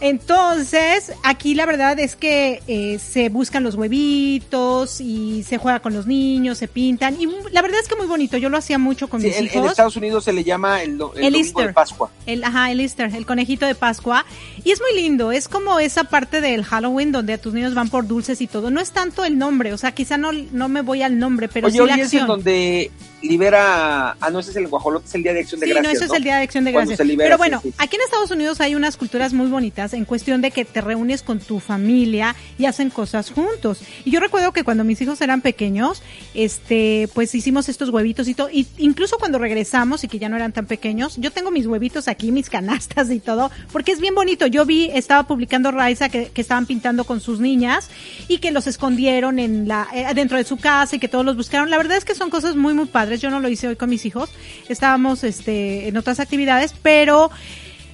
Entonces, 0.00 1.12
aquí 1.22 1.54
la 1.54 1.66
verdad 1.66 1.98
es 1.98 2.16
que 2.16 2.62
eh, 2.66 2.98
se 2.98 3.28
buscan 3.28 3.62
los 3.62 3.74
huevitos 3.74 5.00
y 5.00 5.42
se 5.44 5.58
juega 5.58 5.80
con 5.80 5.94
los 5.94 6.06
niños, 6.06 6.58
se 6.58 6.68
pintan. 6.68 7.20
Y 7.20 7.26
la 7.52 7.62
verdad 7.62 7.80
es 7.80 7.88
que 7.88 7.96
muy 7.96 8.06
bonito. 8.06 8.36
Yo 8.36 8.48
lo 8.48 8.56
hacía 8.58 8.78
mucho 8.78 9.08
con 9.08 9.20
Sí, 9.20 9.28
mis 9.28 9.36
en, 9.36 9.44
hijos. 9.46 9.56
en 9.56 9.64
Estados 9.66 9.96
Unidos 9.96 10.24
se 10.24 10.32
le 10.32 10.44
llama 10.44 10.82
el, 10.82 10.98
el 11.16 11.24
El 11.24 11.34
Easter. 11.36 11.68
de 11.68 11.72
Pascua. 11.72 12.10
El, 12.26 12.44
ajá, 12.44 12.70
el 12.70 12.80
Easter, 12.80 13.14
el 13.14 13.26
conejito 13.26 13.66
de 13.66 13.74
Pascua. 13.74 14.24
Y 14.64 14.70
es 14.72 14.80
muy 14.80 15.00
lindo, 15.00 15.32
es 15.32 15.48
como 15.48 15.78
esa 15.78 16.04
parte 16.04 16.40
del 16.40 16.64
Halloween 16.64 17.12
donde 17.12 17.34
a 17.34 17.38
tus 17.38 17.54
niños 17.54 17.74
van 17.74 17.88
por 17.88 18.06
dulces 18.06 18.40
y 18.40 18.46
todo. 18.46 18.70
No 18.70 18.80
es 18.80 18.90
tanto 18.90 19.24
el 19.24 19.38
nombre, 19.38 19.72
o 19.72 19.78
sea, 19.78 19.92
quizá 19.92 20.16
no, 20.18 20.32
no 20.32 20.68
me 20.68 20.82
voy 20.82 21.02
al 21.02 21.18
nombre, 21.18 21.48
pero 21.48 21.68
Oye, 21.68 21.78
sí 21.78 21.84
la 21.86 21.92
es 21.94 21.98
en 21.98 22.02
acción. 22.04 22.26
donde 22.26 22.90
libera... 23.22 24.16
Ah, 24.20 24.30
no, 24.30 24.38
ese 24.38 24.50
es 24.50 24.56
el 24.56 24.68
guajolote, 24.68 25.06
es 25.08 25.14
el 25.14 25.22
Día 25.22 25.32
de 25.34 25.40
Acción 25.40 25.60
de 25.60 25.66
Sí, 25.66 25.72
Gracias, 25.72 25.92
no, 25.92 25.96
ese 25.98 26.04
es 26.12 26.16
el 26.16 26.22
Día 26.24 26.36
de 26.36 26.42
Acción 26.42 26.64
de 26.64 26.72
Gracias. 26.72 27.00
libera, 27.00 27.26
Pero 27.28 27.38
bueno, 27.38 27.60
sí. 27.62 27.72
aquí 27.78 27.96
en 27.96 28.02
Estados 28.02 28.30
Unidos 28.30 28.60
hay 28.60 28.74
unas 28.74 28.96
culturas 28.96 29.32
muy 29.32 29.48
bonitas 29.48 29.85
en 29.92 30.04
cuestión 30.04 30.40
de 30.40 30.50
que 30.50 30.64
te 30.64 30.80
reúnes 30.80 31.22
con 31.22 31.38
tu 31.38 31.60
familia 31.60 32.34
y 32.58 32.66
hacen 32.66 32.90
cosas 32.90 33.30
juntos. 33.30 33.80
Y 34.04 34.10
yo 34.10 34.20
recuerdo 34.20 34.52
que 34.52 34.64
cuando 34.64 34.84
mis 34.84 35.00
hijos 35.00 35.20
eran 35.20 35.40
pequeños, 35.40 36.02
este, 36.34 37.08
pues 37.14 37.34
hicimos 37.34 37.68
estos 37.68 37.90
huevitos 37.90 38.28
y 38.28 38.34
todo. 38.34 38.48
Y 38.50 38.66
incluso 38.78 39.18
cuando 39.18 39.38
regresamos 39.38 40.04
y 40.04 40.08
que 40.08 40.18
ya 40.18 40.28
no 40.28 40.36
eran 40.36 40.52
tan 40.52 40.66
pequeños, 40.66 41.16
yo 41.16 41.30
tengo 41.30 41.50
mis 41.50 41.66
huevitos 41.66 42.08
aquí, 42.08 42.32
mis 42.32 42.50
canastas 42.50 43.10
y 43.10 43.20
todo, 43.20 43.50
porque 43.72 43.92
es 43.92 44.00
bien 44.00 44.14
bonito. 44.14 44.46
Yo 44.46 44.64
vi, 44.64 44.90
estaba 44.92 45.26
publicando 45.26 45.70
Raiza 45.70 46.08
que, 46.08 46.26
que 46.28 46.40
estaban 46.40 46.66
pintando 46.66 47.04
con 47.04 47.20
sus 47.20 47.40
niñas 47.40 47.88
y 48.28 48.38
que 48.38 48.50
los 48.50 48.66
escondieron 48.66 49.38
en 49.38 49.68
la, 49.68 49.88
eh, 49.94 50.06
dentro 50.14 50.38
de 50.38 50.44
su 50.44 50.56
casa 50.56 50.96
y 50.96 50.98
que 50.98 51.08
todos 51.08 51.24
los 51.24 51.36
buscaron. 51.36 51.70
La 51.70 51.76
verdad 51.76 51.96
es 51.96 52.04
que 52.04 52.14
son 52.14 52.30
cosas 52.30 52.56
muy, 52.56 52.74
muy 52.74 52.86
padres. 52.86 53.20
Yo 53.20 53.30
no 53.30 53.40
lo 53.40 53.48
hice 53.48 53.68
hoy 53.68 53.76
con 53.76 53.90
mis 53.90 54.04
hijos. 54.04 54.30
Estábamos, 54.68 55.24
este, 55.24 55.88
en 55.88 55.96
otras 55.96 56.20
actividades, 56.20 56.74
pero, 56.82 57.30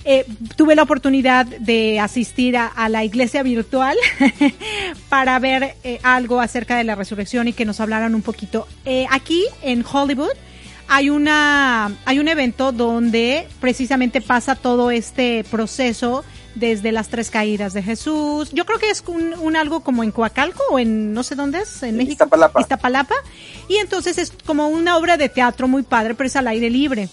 eh, 0.05 0.27
tuve 0.57 0.75
la 0.75 0.83
oportunidad 0.83 1.47
de 1.47 2.01
asistir 2.01 2.57
a, 2.57 2.67
a 2.67 2.89
la 2.89 3.05
iglesia 3.05 3.43
virtual 3.43 3.97
para 5.09 5.39
ver 5.39 5.77
eh, 5.85 6.01
algo 6.03 6.41
acerca 6.41 6.77
de 6.77 6.85
la 6.85 6.95
resurrección 6.95 7.49
y 7.49 7.53
que 7.53 7.65
nos 7.65 7.81
hablaran 7.81 8.15
un 8.15 8.23
poquito. 8.23 8.67
Eh, 8.85 9.07
aquí 9.11 9.45
en 9.63 9.85
Hollywood 9.91 10.33
hay 10.89 11.09
una 11.09 11.93
hay 12.05 12.19
un 12.19 12.29
evento 12.29 12.73
donde 12.73 13.47
precisamente 13.61 14.21
pasa 14.21 14.57
todo 14.57 14.91
este 14.91 15.45
proceso 15.51 16.25
desde 16.55 16.93
las 16.93 17.09
tres 17.09 17.31
caídas 17.31 17.73
de 17.73 17.83
Jesús. 17.83 18.51
Yo 18.53 18.67
creo 18.67 18.79
que 18.79 18.91
es 18.91 19.03
un, 19.07 19.35
un 19.35 19.57
algo 19.57 19.81
como 19.81 20.03
en 20.03 20.11
Coacalco 20.11 20.63
o 20.71 20.79
en 20.79 21.15
no 21.15 21.23
sé 21.23 21.35
dónde 21.35 21.61
es, 21.61 21.83
en 21.83 21.97
México. 21.97 22.13
Iztapalapa. 22.13 22.61
Iztapalapa. 22.61 23.15
Y 23.69 23.77
entonces 23.77 24.19
es 24.19 24.33
como 24.45 24.69
una 24.69 24.97
obra 24.97 25.17
de 25.17 25.29
teatro 25.29 25.69
muy 25.69 25.83
padre, 25.83 26.15
pero 26.15 26.27
es 26.27 26.37
al 26.37 26.49
aire 26.49 26.69
libre. 26.69 27.09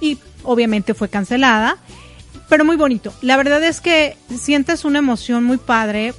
Y 0.00 0.18
obviamente 0.44 0.94
fue 0.94 1.08
cancelada, 1.08 1.78
pero 2.48 2.64
muy 2.64 2.76
bonito. 2.76 3.12
La 3.22 3.36
verdad 3.36 3.62
es 3.62 3.80
que 3.80 4.16
sientes 4.38 4.84
una 4.84 4.98
emoción 4.98 5.44
muy 5.44 5.56
padre 5.56 6.14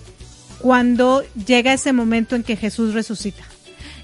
cuando 0.60 1.24
llega 1.46 1.74
ese 1.74 1.94
momento 1.94 2.36
en 2.36 2.44
que 2.44 2.56
Jesús 2.56 2.94
resucita. 2.94 3.44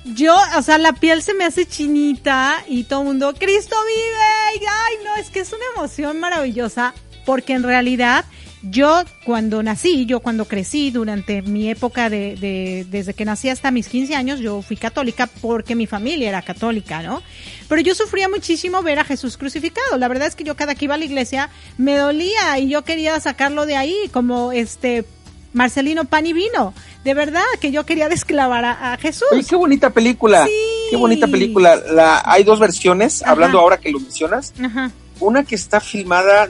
Yo, 0.05 0.35
o 0.57 0.61
sea, 0.61 0.77
la 0.77 0.93
piel 0.93 1.21
se 1.23 1.33
me 1.33 1.45
hace 1.45 1.65
chinita 1.65 2.63
y 2.67 2.83
todo 2.83 3.01
el 3.01 3.07
mundo, 3.07 3.33
Cristo 3.37 3.75
vive, 3.87 4.61
y, 4.61 4.65
ay, 4.65 4.95
no, 5.05 5.15
es 5.15 5.29
que 5.29 5.39
es 5.39 5.53
una 5.53 5.63
emoción 5.75 6.19
maravillosa, 6.19 6.93
porque 7.25 7.53
en 7.53 7.63
realidad 7.63 8.25
yo 8.63 9.03
cuando 9.25 9.61
nací, 9.61 10.05
yo 10.05 10.21
cuando 10.21 10.45
crecí, 10.45 10.89
durante 10.89 11.41
mi 11.41 11.69
época 11.69 12.09
de, 12.09 12.35
de, 12.37 12.85
desde 12.89 13.13
que 13.13 13.25
nací 13.25 13.49
hasta 13.49 13.71
mis 13.71 13.87
15 13.89 14.15
años, 14.15 14.39
yo 14.39 14.61
fui 14.61 14.77
católica 14.77 15.27
porque 15.41 15.75
mi 15.75 15.85
familia 15.85 16.29
era 16.29 16.41
católica, 16.41 17.01
¿no? 17.03 17.21
Pero 17.67 17.81
yo 17.81 17.93
sufría 17.93 18.29
muchísimo 18.29 18.81
ver 18.81 18.99
a 18.99 19.03
Jesús 19.03 19.37
crucificado. 19.37 19.97
La 19.97 20.07
verdad 20.07 20.27
es 20.27 20.35
que 20.35 20.43
yo 20.43 20.55
cada 20.55 20.75
que 20.75 20.85
iba 20.85 20.95
a 20.95 20.97
la 20.97 21.05
iglesia 21.05 21.49
me 21.77 21.97
dolía 21.97 22.57
y 22.59 22.69
yo 22.69 22.83
quería 22.83 23.19
sacarlo 23.19 23.65
de 23.65 23.75
ahí, 23.75 23.95
como 24.11 24.51
este 24.53 25.05
Marcelino 25.53 26.05
Pan 26.05 26.25
y 26.25 26.33
Vino. 26.33 26.73
De 27.03 27.13
verdad 27.13 27.43
que 27.59 27.71
yo 27.71 27.85
quería 27.85 28.09
desclavar 28.09 28.65
a, 28.65 28.93
a 28.93 28.97
Jesús. 28.97 29.27
Oye, 29.31 29.43
qué 29.47 29.55
bonita 29.55 29.89
película. 29.89 30.45
Sí. 30.45 30.51
Qué 30.89 30.95
bonita 30.95 31.27
película. 31.27 31.75
La, 31.75 32.21
hay 32.25 32.43
dos 32.43 32.59
versiones, 32.59 33.21
Ajá. 33.23 33.31
hablando 33.31 33.59
ahora 33.59 33.77
que 33.77 33.91
lo 33.91 33.99
mencionas. 33.99 34.53
Ajá, 34.63 34.91
Una 35.19 35.43
que 35.43 35.55
está 35.55 35.79
filmada, 35.79 36.47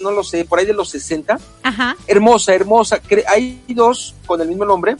no 0.00 0.10
lo 0.10 0.22
sé, 0.24 0.44
por 0.44 0.58
ahí 0.58 0.66
de 0.66 0.72
los 0.74 0.88
60. 0.90 1.38
ajá, 1.62 1.96
Hermosa, 2.06 2.54
hermosa. 2.54 3.00
Hay 3.28 3.62
dos 3.68 4.14
con 4.26 4.40
el 4.40 4.48
mismo 4.48 4.64
nombre. 4.64 4.96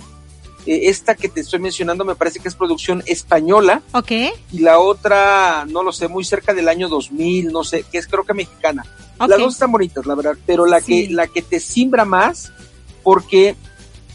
Eh, 0.67 0.88
esta 0.88 1.15
que 1.15 1.29
te 1.29 1.41
estoy 1.41 1.61
mencionando 1.61 2.05
me 2.05 2.17
parece 2.17 2.41
que 2.41 2.49
es 2.49 2.57
producción 2.57 3.00
española 3.07 3.83
ok, 3.93 4.11
y 4.53 4.59
la 4.59 4.81
otra, 4.81 5.65
no 5.69 5.85
lo 5.85 5.93
sé, 5.93 6.09
muy 6.09 6.25
cerca 6.25 6.55
del 6.55 6.69
año 6.69 6.88
2000, 6.88 7.53
no 7.53 7.62
sé, 7.62 7.85
que 7.85 7.99
es 7.99 8.09
creo 8.09 8.25
que 8.25 8.35
mexicana. 8.35 8.85
Las 9.19 9.38
dos 9.38 9.53
están 9.55 9.71
bonitas, 9.71 10.05
la 10.07 10.17
verdad, 10.17 10.35
pero 10.45 10.67
la 10.67 10.81
Sí. 10.81 11.07
que 11.07 11.15
la 11.15 11.29
que 11.29 11.41
te 11.43 11.61
simbra 11.61 12.05
más 12.05 12.53
porque 13.05 13.55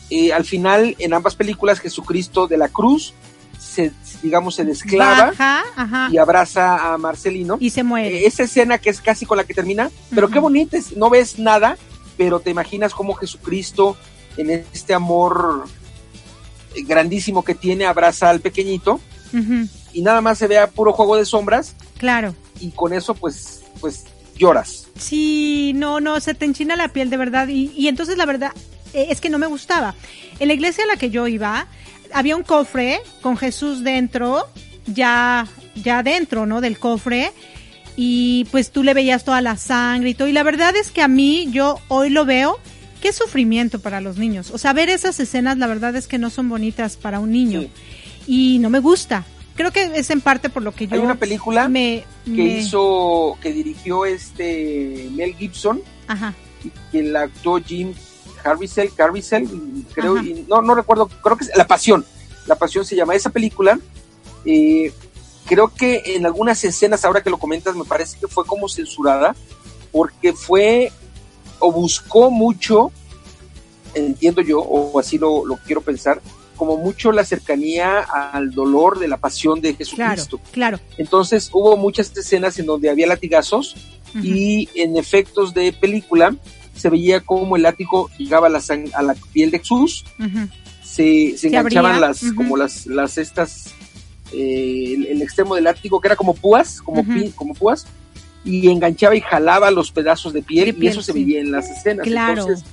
eh, 0.10 0.34
al 0.34 0.44
final 0.44 0.94
en 1.00 1.14
ambas 1.14 1.36
películas 1.36 1.80
Jesucristo 1.80 2.48
de 2.48 2.58
la 2.58 2.68
cruz 2.68 3.14
se 3.62 3.92
digamos 4.24 4.56
se 4.56 4.66
desclava 4.66 5.28
Baja, 5.28 5.64
ajá, 5.76 6.10
y 6.12 6.18
abraza 6.18 6.94
a 6.94 6.98
Marcelino. 6.98 7.58
y 7.60 7.70
se 7.70 7.84
muere. 7.84 8.18
Eh, 8.24 8.28
esa 8.28 8.44
escena 8.44 8.78
que 8.80 8.90
es 8.90 9.00
casi 9.02 9.26
con 9.26 9.38
la 9.38 9.44
que 9.44 9.54
termina, 9.54 9.90
pero 10.14 10.30
qué 10.30 10.40
bonita 10.40 10.78
es, 10.78 10.98
no 10.98 11.10
ves 11.10 11.38
nada, 11.40 11.78
pero 12.18 12.40
te 12.40 12.50
imaginas 12.50 12.94
cómo 12.94 13.14
Jesucristo 13.14 13.96
en 14.38 14.50
este 14.50 14.94
amor 14.94 15.66
eh, 16.76 16.82
grandísimo 16.84 17.44
que 17.44 17.56
tiene 17.56 17.86
abraza 17.86 18.30
al 18.30 18.40
pequeñito 18.42 19.00
y 19.94 20.02
nada 20.02 20.20
más 20.22 20.38
se 20.38 20.48
ve 20.48 20.58
a 20.58 20.68
puro 20.68 20.92
juego 20.94 21.16
de 21.16 21.26
sombras 21.26 21.76
Claro. 21.98 22.36
y 22.60 22.72
con 22.72 22.92
eso 22.94 23.14
pues 23.14 23.62
pues 23.80 24.04
lloras. 24.38 24.88
Sí, 24.98 25.72
no, 25.76 26.00
no, 26.00 26.20
se 26.20 26.34
te 26.34 26.46
enchina 26.46 26.76
la 26.76 26.88
piel 26.90 27.10
de 27.10 27.18
verdad. 27.18 27.48
Y, 27.48 27.72
y 27.78 27.88
entonces 27.88 28.18
la 28.18 28.26
verdad 28.26 28.52
eh, 28.94 29.08
es 29.10 29.22
que 29.22 29.30
no 29.30 29.38
me 29.40 29.48
gustaba. 29.48 29.96
En 30.40 30.48
la 30.48 30.54
iglesia 30.54 30.84
a 30.84 30.88
la 30.88 30.98
que 30.98 31.10
yo 31.12 31.28
iba, 31.28 31.68
había 32.14 32.36
un 32.36 32.44
cofre 32.44 33.02
con 33.22 33.38
Jesús 33.38 33.84
dentro, 33.84 34.48
ya, 34.88 35.48
ya 35.76 36.04
dentro, 36.04 36.46
¿no? 36.46 36.62
Del 36.62 36.78
cofre. 36.80 37.32
Y 37.98 38.46
pues 38.52 38.72
tú 38.72 38.84
le 38.84 38.94
veías 38.94 39.24
toda 39.26 39.42
la 39.42 39.58
sangre 39.58 40.10
y 40.12 40.14
todo. 40.14 40.28
Y 40.28 40.32
la 40.34 40.44
verdad 40.44 40.76
es 40.76 40.92
que 40.92 41.02
a 41.02 41.08
mí, 41.08 41.48
yo 41.52 41.80
hoy 41.90 42.10
lo 42.10 42.26
veo, 42.26 42.58
qué 43.02 43.12
sufrimiento 43.14 43.80
para 43.80 44.00
los 44.02 44.18
niños. 44.18 44.52
O 44.52 44.58
sea, 44.58 44.74
ver 44.74 44.90
esas 44.90 45.20
escenas, 45.20 45.58
la 45.58 45.68
verdad 45.68 45.96
es 45.96 46.08
que 46.08 46.18
no 46.18 46.30
son 46.30 46.48
bonitas 46.50 46.96
para 46.98 47.20
un 47.20 47.32
niño. 47.32 47.62
Sí. 47.62 47.70
Y 48.28 48.60
no 48.60 48.70
me 48.70 48.80
gusta. 48.80 49.26
Creo 49.56 49.72
que 49.72 49.92
es 49.96 50.10
en 50.10 50.22
parte 50.22 50.50
por 50.50 50.64
lo 50.64 50.72
que 50.72 50.88
yo 50.88 50.96
Hay 50.96 51.02
una 51.02 51.16
película 51.16 51.68
me, 51.68 52.06
que 52.24 52.32
me- 52.32 52.58
hizo 52.60 53.38
que 53.42 53.52
dirigió 53.52 54.06
este 54.06 55.10
Mel 55.12 55.36
Gibson 55.36 55.82
Ajá. 56.08 56.34
que 56.92 57.04
la 57.04 57.24
actuó 57.24 57.62
Jim 57.62 57.94
Caviezel, 58.42 58.94
Caviezel, 58.94 59.50
creo, 59.94 60.18
Ajá. 60.18 60.26
y 60.26 60.46
no, 60.50 60.62
no 60.62 60.76
recuerdo, 60.76 61.08
creo 61.24 61.38
que 61.38 61.46
es 61.46 61.52
La 61.56 61.68
Pasión, 61.68 62.06
La 62.48 62.56
Pasión 62.56 62.86
se 62.86 62.96
llama 62.96 63.16
esa 63.16 63.30
película, 63.30 63.80
eh, 64.46 64.92
creo 65.46 65.70
que 65.74 66.02
en 66.16 66.26
algunas 66.26 66.64
escenas, 66.64 67.04
ahora 67.06 67.22
que 67.24 67.30
lo 67.30 67.38
comentas, 67.38 67.76
me 67.76 67.86
parece 67.86 68.18
que 68.20 68.28
fue 68.28 68.46
como 68.46 68.68
censurada, 68.70 69.36
porque 69.92 70.34
fue 70.34 70.92
o 71.60 71.72
buscó 71.72 72.32
mucho, 72.32 72.92
entiendo 73.94 74.42
yo, 74.42 74.60
o 74.62 74.98
así 75.00 75.18
lo, 75.18 75.46
lo 75.46 75.58
quiero 75.58 75.82
pensar, 75.82 76.22
como 76.56 76.78
mucho 76.78 77.12
la 77.12 77.26
cercanía 77.26 78.00
al 78.00 78.52
dolor 78.52 79.00
de 79.00 79.08
la 79.08 79.18
pasión 79.18 79.62
de 79.62 79.76
Claro, 79.76 80.12
Jesucristo. 80.12 80.40
claro. 80.52 80.80
Entonces 80.98 81.50
hubo 81.52 81.76
muchas 81.76 82.16
escenas 82.16 82.58
en 82.60 82.68
donde 82.68 82.90
había 82.90 83.08
latigazos 83.08 83.76
y 84.22 84.70
en 84.76 84.96
efectos 84.98 85.54
de 85.54 85.72
película 85.74 86.36
se 86.82 86.90
veía 86.90 87.22
como 87.22 87.56
el 87.56 87.62
látigo 87.64 88.10
llegaba 88.18 88.48
a 88.48 88.50
la, 88.50 88.62
a 88.94 89.02
la 89.04 89.16
piel 89.32 89.52
de 89.52 89.60
Jesús, 89.60 90.04
se, 90.84 91.38
se 91.38 91.48
enganchaban 91.48 91.94
abría, 91.94 92.08
las, 92.08 92.34
como 92.34 92.58
las, 92.58 92.86
las 92.88 93.18
estas, 93.18 93.74
eh, 94.34 94.94
el, 94.96 95.06
el 95.06 95.22
extremo 95.22 95.56
del 95.56 95.66
látigo 95.66 96.02
que 96.02 96.08
era 96.08 96.16
como 96.16 96.34
púas, 96.34 96.82
como, 96.82 97.04
pi- 97.04 97.32
como 97.32 97.54
púas, 97.54 97.86
y 98.44 98.68
enganchaba 98.70 99.16
y 99.16 99.22
jalaba 99.22 99.70
los 99.72 99.92
pedazos 99.92 100.34
de 100.34 100.42
piel, 100.42 100.74
De 100.78 100.86
y 100.86 100.88
eso 100.88 101.02
se 101.02 101.14
veía 101.14 101.40
en 101.40 101.52
las 101.52 101.70
escenas. 101.70 102.06
Claro. 102.06 102.42
Entonces, 102.42 102.66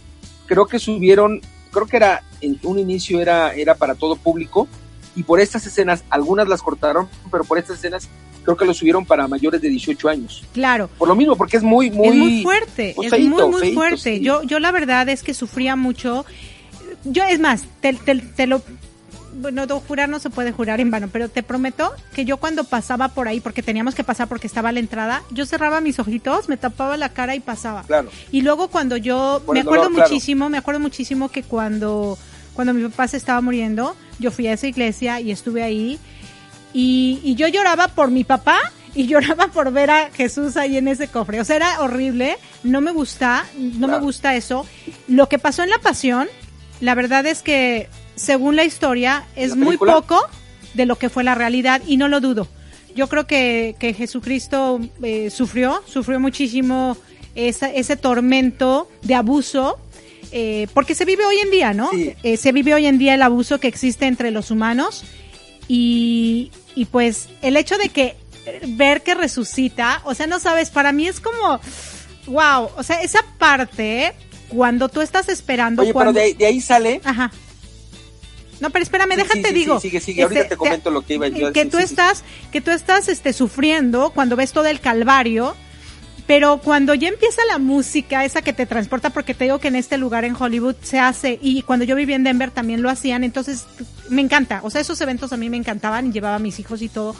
creo 0.47 0.67
que 0.67 0.79
subieron, 0.79 1.41
creo 1.71 1.87
que 1.87 1.97
era, 1.99 2.23
en 2.41 2.59
un 2.63 2.79
inicio 2.79 3.21
era, 3.21 3.55
era 3.55 3.75
para 3.75 3.95
todo 3.95 4.17
público, 4.17 4.67
y 5.15 5.25
por 5.25 5.41
estas 5.41 5.67
escenas, 5.67 6.05
algunas 6.11 6.49
las 6.49 6.63
cortaron, 6.63 7.09
pero 7.31 7.45
por 7.45 7.59
estas 7.59 7.79
escenas 7.79 8.09
creo 8.45 8.57
que 8.57 8.65
lo 8.65 8.75
subieron 8.75 9.05
para 9.05 9.29
mayores 9.29 9.61
de 9.61 9.69
18 9.69 10.09
años. 10.09 10.45
Claro. 10.53 10.89
Por 10.99 11.09
lo 11.09 11.15
mismo, 11.15 11.37
porque 11.37 11.57
es 11.57 11.63
muy, 11.63 11.91
muy, 11.91 12.09
es 12.09 12.15
muy 12.15 12.43
fuerte, 12.43 12.95
muy 12.97 13.07
es 13.07 13.13
muy, 13.13 13.49
muy 13.49 13.75
fuerte. 13.75 14.19
sí. 14.19 14.21
Yo, 14.21 14.43
yo 14.43 14.59
la 14.59 14.73
verdad 14.73 15.09
es 15.09 15.23
que 15.23 15.35
sufría 15.35 15.77
mucho. 15.77 16.25
Yo, 17.05 17.25
es 17.25 17.39
más, 17.41 17.65
te, 17.81 17.93
te, 17.93 18.17
te 18.17 18.47
lo. 18.47 18.63
Bueno, 19.41 19.67
no, 19.67 19.81
jurar 19.81 20.09
no 20.09 20.19
se 20.19 20.31
puede 20.31 20.51
jurar 20.51 20.81
en 20.81 20.91
vano, 20.91 21.09
pero 21.13 21.29
te 21.29 21.45
prometo 21.45 21.93
que 22.13 22.25
yo 22.25 22.39
cuando 22.39 22.65
pasaba 22.65 23.09
por 23.09 23.29
ahí, 23.29 23.39
porque 23.39 23.63
teníamos 23.63 23.95
que 23.95 24.03
pasar 24.03 24.27
porque 24.27 24.49
estaba 24.49 24.73
la 24.73 24.81
entrada, 24.81 25.23
yo 25.31 25.47
cerraba 25.47 25.81
mis 25.81 25.99
ojitos, 26.01 26.49
me 26.49 26.57
tapaba 26.57 26.97
la 26.97 27.11
cara 27.11 27.37
y 27.37 27.41
pasaba. 27.41 27.85
Claro. 27.85 28.11
Y 28.33 28.41
luego 28.41 28.67
cuando 28.69 28.97
yo, 28.97 29.41
Por 29.47 29.55
me 29.55 29.61
acuerdo 29.61 29.85
dolor, 29.85 29.95
claro. 29.95 30.11
muchísimo, 30.11 30.49
me 30.49 30.59
acuerdo 30.59 30.81
muchísimo 30.81 31.29
que 31.29 31.45
cuando, 31.45 32.19
cuando 32.55 32.75
mi 32.75 32.83
papá 32.89 33.07
se 33.07 33.17
estaba 33.17 33.41
muriendo, 33.41 33.95
yo 34.19 34.33
fui 34.33 34.49
a 34.49 34.55
esa 34.55 34.67
iglesia 34.67 35.21
y 35.21 35.31
estuve 35.31 35.63
ahí 35.63 36.01
y, 36.73 37.21
y 37.23 37.35
yo 37.35 37.49
lloraba 37.49 37.89
por 37.89 38.11
mi 38.11 38.25
papá 38.25 38.59
y 38.95 39.07
lloraba 39.09 39.49
por 39.49 39.71
ver 39.73 39.91
a 39.91 40.11
Jesús 40.11 40.57
ahí 40.57 40.77
en 40.77 40.89
ese 40.89 41.09
cofre. 41.09 41.41
O 41.41 41.45
sea, 41.45 41.57
era 41.57 41.81
horrible, 41.83 42.37
no 42.65 42.81
me 42.81 42.93
gusta, 42.93 43.47
no 43.59 43.87
me 43.89 43.99
gusta 44.01 44.35
eso. 44.37 44.67
Lo 45.07 45.29
que 45.29 45.39
pasó 45.39 45.63
en 45.63 45.71
la 45.71 45.79
pasión, 45.79 46.29
la 46.81 46.95
verdad 46.95 47.27
es 47.27 47.43
que, 47.43 47.89
según 48.17 48.57
la 48.57 48.65
historia, 48.65 49.25
es 49.37 49.51
¿La 49.51 49.57
muy 49.57 49.77
poco 49.77 50.21
de 50.75 50.87
lo 50.87 50.97
que 50.97 51.09
fue 51.09 51.25
la 51.25 51.35
realidad 51.35 51.83
y 51.87 51.97
no 51.97 52.09
lo 52.09 52.21
dudo. 52.21 52.49
Yo 52.95 53.09
creo 53.09 53.27
que, 53.27 53.77
que 53.79 53.95
Jesucristo 53.95 54.81
eh, 55.03 55.31
sufrió, 55.31 55.83
sufrió 55.87 56.19
muchísimo 56.19 56.97
esa- 57.37 57.73
ese 57.73 57.97
tormento 57.97 58.89
de 59.03 59.15
abuso, 59.15 59.79
eh, 60.33 60.67
porque 60.75 60.95
se 60.97 61.05
vive 61.05 61.25
hoy 61.25 61.37
en 61.39 61.51
día, 61.51 61.73
¿no? 61.75 61.91
Sí. 61.91 62.13
Eh, 62.25 62.37
se 62.37 62.51
vive 62.53 62.75
hoy 62.75 62.87
en 62.87 62.99
día 62.99 63.15
el 63.15 63.23
abuso 63.23 63.61
que 63.61 63.69
existe 63.69 64.07
entre 64.07 64.31
los 64.33 64.51
humanos 64.51 65.05
y, 65.69 66.51
y 66.75 66.87
pues 66.87 67.29
el 67.43 67.57
hecho 67.57 67.77
de 67.79 67.91
que 67.91 68.17
ver 68.69 69.03
que 69.03 69.15
resucita, 69.15 70.01
o 70.05 70.15
sea, 70.15 70.27
no 70.27 70.41
sabes, 70.41 70.71
para 70.71 70.93
mí 70.93 71.07
es 71.07 71.21
como, 71.21 71.61
wow, 72.27 72.71
o 72.77 72.83
sea, 72.83 73.03
esa 73.03 73.25
parte, 73.39 74.15
cuando 74.49 74.89
tú 74.89 75.01
estás 75.01 75.29
esperando... 75.29 75.83
Oye, 75.83 75.93
cuando... 75.93 76.13
pero 76.13 76.25
de 76.25 76.31
ahí, 76.31 76.35
de 76.35 76.47
ahí 76.47 76.61
sale. 76.61 77.01
Ajá. 77.05 77.31
No, 78.61 78.71
pero 78.71 78.83
espérame, 78.83 79.11
Sí, 79.13 79.17
déjate 79.17 79.39
sí, 79.41 79.49
sí, 79.49 79.55
digo. 79.55 79.81
sigue, 79.81 80.01
sigue. 80.01 80.23
Ahorita 80.23 80.41
Este, 80.41 80.55
te 80.55 80.57
comento 80.57 80.91
lo 80.91 81.03
que 81.03 81.15
iba 81.15 81.29
yo 81.29 81.49
a 81.49 81.53
Que 81.53 81.67
tú 81.67 81.79
estás, 81.79 82.25
que 82.51 82.61
tú 82.61 82.71
estás 82.71 83.09
este 83.09 83.33
sufriendo 83.33 84.11
cuando 84.11 84.35
ves 84.35 84.53
todo 84.53 84.67
el 84.67 84.81
calvario, 84.81 85.55
pero 86.29 86.59
cuando 86.59 86.93
ya 86.93 87.09
empieza 87.09 87.41
la 87.47 87.57
música, 87.57 88.23
esa 88.27 88.43
que 88.43 88.53
te 88.53 88.67
transporta, 88.67 89.09
porque 89.09 89.33
te 89.33 89.45
digo 89.45 89.61
que 89.61 89.69
en 89.69 89.77
este 89.77 89.97
lugar 89.97 90.27
en 90.27 90.37
Hollywood 90.39 90.77
se 90.83 90.99
hace, 90.99 91.39
y 91.41 91.63
cuando 91.63 91.87
yo 91.87 91.97
vivía 91.97 92.17
en 92.17 92.23
Denver 92.23 92.51
también 92.51 92.83
lo 92.83 92.91
hacían, 92.91 93.25
entonces 93.25 93.65
me 94.11 94.21
encanta. 94.21 94.61
O 94.63 94.69
sea, 94.69 94.83
esos 94.83 95.01
eventos 95.01 95.33
a 95.33 95.39
mí 95.39 95.49
me 95.49 95.57
encantaban 95.57 96.09
y 96.09 96.13
llevaba 96.13 96.37
a 96.37 96.39
mis 96.39 96.59
hijos 96.61 96.83
y 96.83 96.91
todo. 96.91 97.17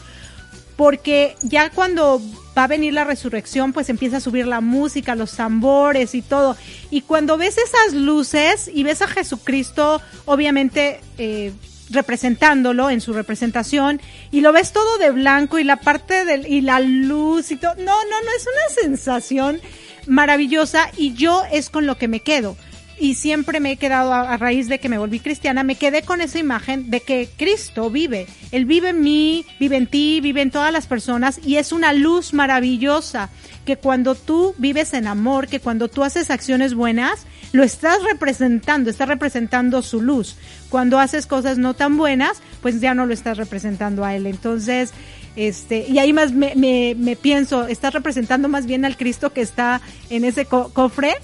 Porque 0.77 1.37
ya 1.43 1.71
cuando 1.71 2.21
va 2.57 2.65
a 2.65 2.67
venir 2.67 2.93
la 2.93 3.05
resurrección, 3.05 3.73
pues 3.73 3.89
empieza 3.89 4.19
a 4.19 4.21
subir 4.21 4.47
la 4.47 4.61
música, 4.61 5.15
los 5.15 5.33
tambores 5.33 6.15
y 6.15 6.21
todo. 6.21 6.55
Y 6.91 7.01
cuando 7.01 7.39
ves 7.39 7.57
esas 7.57 7.95
luces 7.95 8.71
y 8.73 8.83
ves 8.83 9.01
a 9.01 9.09
Jesucristo, 9.09 10.03
obviamente, 10.27 11.01
eh, 11.17 11.53
representándolo 11.91 12.91
en 12.91 13.01
su 13.01 13.13
representación 13.13 14.01
y 14.31 14.41
lo 14.41 14.53
ves 14.53 14.73
todo 14.73 14.99
de 14.99 15.11
blanco 15.11 15.59
y 15.59 15.65
la 15.65 15.77
parte 15.77 16.25
del 16.25 16.47
y 16.47 16.61
la 16.61 16.81
luz 16.81 17.51
y 17.51 17.57
todo. 17.57 17.75
No, 17.77 17.85
no, 17.85 18.23
no 18.23 18.31
es 18.37 18.47
una 18.47 18.83
sensación 18.83 19.61
maravillosa 20.07 20.91
y 20.97 21.15
yo 21.15 21.43
es 21.53 21.71
con 21.71 21.87
lo 21.87 21.97
que 21.97 22.09
me 22.09 22.21
quedo. 22.21 22.57
Y 23.01 23.15
siempre 23.15 23.61
me 23.61 23.71
he 23.71 23.77
quedado 23.77 24.13
a, 24.13 24.37
raíz 24.39 24.69
de 24.69 24.81
que 24.81 24.89
me 24.89 24.99
volví 24.99 25.21
cristiana, 25.21 25.63
me 25.63 25.77
quedé 25.77 26.03
con 26.03 26.21
esa 26.21 26.41
imagen 26.41 26.91
de 26.91 27.01
que 27.01 27.29
Cristo 27.37 27.91
vive. 27.91 28.27
Él 28.51 28.65
vive 28.65 28.89
en 28.89 29.01
mí, 29.03 29.47
vive 29.61 29.77
en 29.77 29.87
ti, 29.87 30.21
vive 30.21 30.43
en 30.43 30.51
todas 30.51 30.73
las 30.73 30.89
personas 30.89 31.39
y 31.45 31.57
es 31.57 31.71
una 31.71 31.93
luz 31.93 32.33
maravillosa 32.33 33.31
que 33.65 33.77
cuando 33.77 34.17
tú 34.17 34.53
vives 34.59 34.95
en 34.95 35.07
amor, 35.07 35.47
que 35.47 35.61
cuando 35.61 35.87
tú 35.87 36.03
haces 36.03 36.31
acciones 36.31 36.75
buenas, 36.75 37.25
lo 37.53 37.63
estás 37.63 38.03
representando, 38.03 38.91
estás 38.91 39.09
representando 39.09 39.83
su 39.83 40.03
luz. 40.03 40.37
Cuando 40.69 40.99
haces 40.99 41.27
cosas 41.27 41.59
no 41.59 41.75
tan 41.75 41.97
buenas, 41.97 42.43
pues 42.63 42.81
ya 42.81 42.95
no 42.95 43.07
lo 43.07 43.15
estás 43.15 43.39
representando 43.39 44.05
a 44.05 44.15
él. 44.15 44.27
Entonces, 44.27 44.93
este, 45.37 45.87
y 45.89 45.99
ahí 45.99 46.13
más 46.13 46.33
me, 46.33 46.55
me, 46.55 47.17
pienso, 47.17 47.67
estás 47.67 47.95
representando 47.95 48.49
más 48.49 48.67
bien 48.67 48.85
al 48.85 48.97
Cristo 48.97 49.33
que 49.33 49.41
está 49.41 49.81
en 50.11 50.25
ese 50.25 50.45
co- 50.45 50.71
cofre 50.75 51.15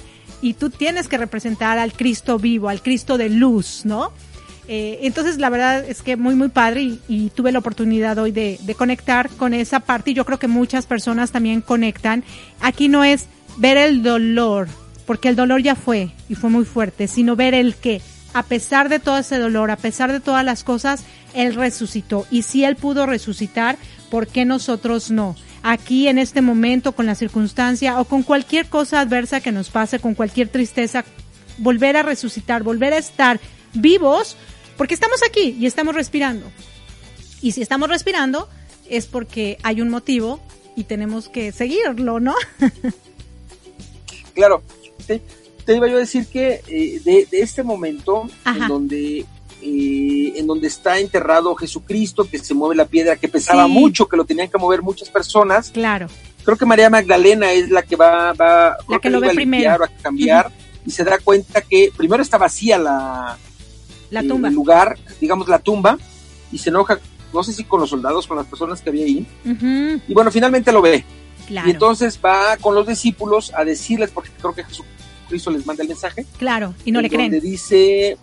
y 0.41 0.55
tú 0.55 0.71
tienes 0.71 1.09
que 1.09 1.19
representar 1.19 1.79
al 1.79 1.93
Cristo 1.93 2.39
vivo, 2.39 2.69
al 2.69 2.81
Cristo 2.83 3.19
de 3.19 3.29
luz, 3.29 3.83
¿no? 3.85 4.13
Eh, 4.67 5.01
entonces 5.03 5.37
la 5.39 5.51
verdad 5.51 5.85
es 5.87 6.01
que 6.01 6.17
muy 6.17 6.35
muy 6.35 6.49
padre 6.49 6.83
y, 6.83 7.01
y 7.07 7.29
tuve 7.31 7.53
la 7.53 7.59
oportunidad 7.59 8.17
hoy 8.17 8.33
de, 8.33 8.59
de 8.63 8.75
conectar 8.75 9.29
con 9.29 9.53
esa 9.53 9.81
parte 9.81 10.13
y 10.13 10.15
yo 10.15 10.25
creo 10.25 10.39
que 10.39 10.49
muchas 10.49 10.87
personas 10.87 11.33
también 11.33 11.61
conectan. 11.61 12.25
Aquí 12.61 12.89
no 12.89 13.05
es 13.05 13.27
ver 13.59 13.77
el 13.77 14.03
dolor, 14.03 14.69
porque 15.07 15.29
el 15.29 15.37
dolor 15.37 15.63
ya 15.63 15.75
fue 15.75 16.11
y 16.29 16.35
fue 16.35 16.51
muy 16.51 16.65
fuerte, 16.65 17.09
sino 17.09 17.37
ver 17.37 17.55
el 17.55 17.75
que 17.75 18.01
a 18.33 18.43
pesar 18.43 18.89
de 18.89 18.99
todo 18.99 19.19
ese 19.19 19.39
dolor, 19.39 19.71
a 19.71 19.77
pesar 19.77 20.13
de 20.13 20.21
todas 20.21 20.45
las 20.45 20.65
cosas, 20.65 21.05
Él 21.35 21.55
resucitó. 21.55 22.27
Y 22.31 22.43
si 22.43 22.65
Él 22.65 22.77
pudo 22.77 23.07
resucitar, 23.07 23.77
¿por 24.11 24.27
qué 24.27 24.45
nosotros 24.45 25.11
no? 25.11 25.37
Aquí 25.63 26.09
en 26.09 26.19
este 26.19 26.43
momento, 26.43 26.93
con 26.93 27.07
la 27.07 27.15
circunstancia 27.15 28.01
o 28.01 28.05
con 28.05 28.23
cualquier 28.23 28.67
cosa 28.67 29.01
adversa 29.01 29.41
que 29.41 29.53
nos 29.53 29.71
pase, 29.71 30.01
con 30.01 30.15
cualquier 30.15 30.49
tristeza, 30.49 31.05
volver 31.59 31.97
a 31.97 32.03
resucitar, 32.03 32.65
volver 32.65 32.93
a 32.93 32.99
estar 32.99 33.41
vivos, 33.73 34.37
porque 34.77 34.95
estamos 34.95 35.21
aquí 35.23 35.57
y 35.59 35.67
estamos 35.67 35.95
respirando. 35.95 36.47
Y 37.41 37.53
si 37.53 37.63
estamos 37.63 37.89
respirando, 37.89 38.49
es 38.91 39.07
porque 39.07 39.59
hay 39.63 39.81
un 39.81 39.91
motivo 39.91 40.41
y 40.77 40.85
tenemos 40.85 41.29
que 41.29 41.53
seguirlo, 41.53 42.21
¿no? 42.21 42.35
Claro, 44.35 44.65
te, 45.07 45.23
te 45.65 45.77
iba 45.77 45.87
yo 45.89 45.97
a 45.97 46.01
decir 46.01 46.27
que 46.27 46.61
eh, 46.67 47.01
de, 47.05 47.27
de 47.31 47.41
este 47.41 47.63
momento 47.63 48.27
Ajá. 48.45 48.59
en 48.65 48.69
donde 48.69 49.27
eh, 49.63 50.33
en 50.37 50.47
donde 50.47 50.69
está 50.69 50.99
enterrado 50.99 51.55
Jesucristo, 51.55 52.29
que 52.29 52.39
se 52.39 52.53
mueve 52.53 52.75
la 52.77 52.85
piedra, 52.85 53.17
que 53.17 53.29
pesaba 53.29 53.65
Sí. 53.65 53.71
mucho, 53.73 54.07
que 54.09 54.17
lo 54.17 54.25
tenían 54.27 54.49
que 54.51 54.59
mover 54.59 54.83
muchas 54.83 55.09
personas. 55.09 55.71
Claro. 55.71 56.07
Creo 56.45 56.59
que 56.59 56.67
María 56.67 56.91
Magdalena 56.91 57.51
es 57.53 57.71
la 57.71 57.83
que 57.83 57.97
va, 57.97 58.35
va 58.35 58.77
creo 58.87 59.01
que 59.01 59.09
lo 59.11 59.21
ve 59.21 59.31
a 59.31 59.33
primero. 59.33 59.83
a 59.85 59.89
cambiar 60.03 60.53
y 60.85 60.91
se 60.91 61.03
da 61.05 61.19
cuenta 61.19 61.63
que 61.63 61.91
primero 61.97 62.23
está 62.23 62.37
vacía 62.37 62.77
la, 62.77 63.39
La 64.11 64.21
eh, 64.21 64.29
tumba. 64.29 64.49
el 64.49 64.55
lugar, 64.55 64.99
digamos 65.19 65.49
la 65.49 65.59
tumba, 65.61 65.97
y 66.53 66.59
se 66.59 66.69
enoja, 66.69 67.01
no 67.33 67.43
sé 67.43 67.55
si 67.55 67.65
con 67.65 67.81
los 67.81 67.89
soldados, 67.89 68.27
con 68.27 68.37
las 68.37 68.47
personas 68.47 68.83
que 68.83 68.91
había 68.91 69.07
ahí, 69.07 69.27
y 70.07 70.13
bueno, 70.13 70.31
finalmente 70.31 70.71
lo 70.73 70.83
ve. 70.83 71.03
Claro. 71.47 71.69
Y 71.69 71.73
entonces 71.73 72.19
va 72.25 72.57
con 72.57 72.75
los 72.75 72.87
discípulos 72.87 73.53
a 73.55 73.65
decirles, 73.65 74.11
porque 74.11 74.31
creo 74.39 74.55
que 74.55 74.65
Jesucristo 74.65 75.51
les 75.51 75.67
manda 75.67 75.83
el 75.83 75.89
mensaje, 75.89 76.25
claro. 76.39 76.75
Y 76.85 76.93
no 76.93 77.01
le 77.01 77.09
creen. 77.11 77.33
donde 77.33 77.47
dice, 77.47 78.17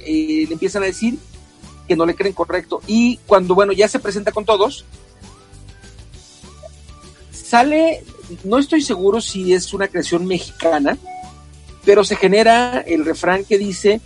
eh, 0.00 0.44
le 0.46 0.52
empiezan 0.52 0.82
a 0.82 0.86
decir 0.86 1.18
que 1.86 1.96
no 1.96 2.04
le 2.06 2.14
creen 2.14 2.34
correcto. 2.34 2.80
Y 2.86 3.18
cuando, 3.26 3.54
bueno, 3.54 3.72
ya 3.72 3.88
se 3.88 3.98
presenta 3.98 4.30
con 4.32 4.44
todos, 4.44 4.84
sale, 7.32 8.04
no 8.44 8.58
estoy 8.58 8.82
seguro 8.82 9.20
si 9.20 9.52
es 9.54 9.72
una 9.72 9.88
creación 9.88 10.26
mexicana, 10.26 10.98
pero 11.84 12.04
se 12.04 12.16
genera 12.16 12.80
el 12.80 13.04
refrán 13.04 13.44
que 13.44 13.56
dice, 13.58 14.00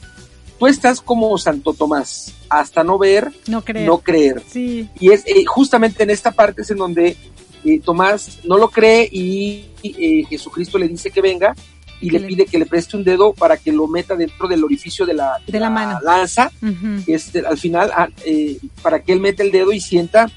tú 0.59 0.67
estás 0.69 1.01
como 1.01 1.37
Santo 1.39 1.75
Tomás, 1.75 2.33
hasta 2.49 2.85
no 2.85 2.99
ver, 2.99 3.33
No 3.49 3.63
creen. 3.65 3.87
no 3.87 3.99
creer. 3.99 4.43
Sí. 4.49 4.89
Y 5.01 5.11
es 5.11 5.25
eh, 5.27 5.45
justamente 5.45 6.05
en 6.05 6.11
esta 6.11 6.31
parte 6.31 6.63
es 6.63 6.71
en 6.71 6.79
donde 6.79 7.17
eh, 7.65 7.81
Tomás 7.81 8.41
no 8.45 8.59
lo 8.59 8.69
cree 8.71 9.09
y 9.11 9.67
eh, 9.83 10.25
Jesucristo 10.29 10.79
le 10.79 10.89
dice 10.89 11.11
que 11.11 11.21
venga 11.21 11.55
y 12.01 12.11
le 12.11 12.19
le- 12.19 12.27
pide 12.27 12.47
que 12.47 12.59
le 12.59 12.67
preste 12.67 12.97
un 12.97 13.05
dedo 13.05 13.33
para 13.33 13.57
que 13.57 13.71
lo 13.73 13.87
meta 13.87 14.17
dentro 14.17 14.49
del 14.49 14.65
orificio 14.65 15.07
de 15.07 15.15
la, 15.15 15.35
De 15.47 15.61
la 15.61 15.71
mano. 15.71 16.01
lanza, 16.03 16.51
Ujú. 16.61 17.05
que 17.07 17.15
es 17.15 17.33
de- 17.33 17.47
al 17.47 17.57
final, 17.59 17.91
ah, 17.95 18.09
eh, 18.25 18.59
para 18.83 19.01
que 19.03 19.13
él 19.13 19.21
meta 19.21 19.43
el 19.45 19.53
dedo 19.53 19.73
y 19.73 19.81
sienta 19.81 20.29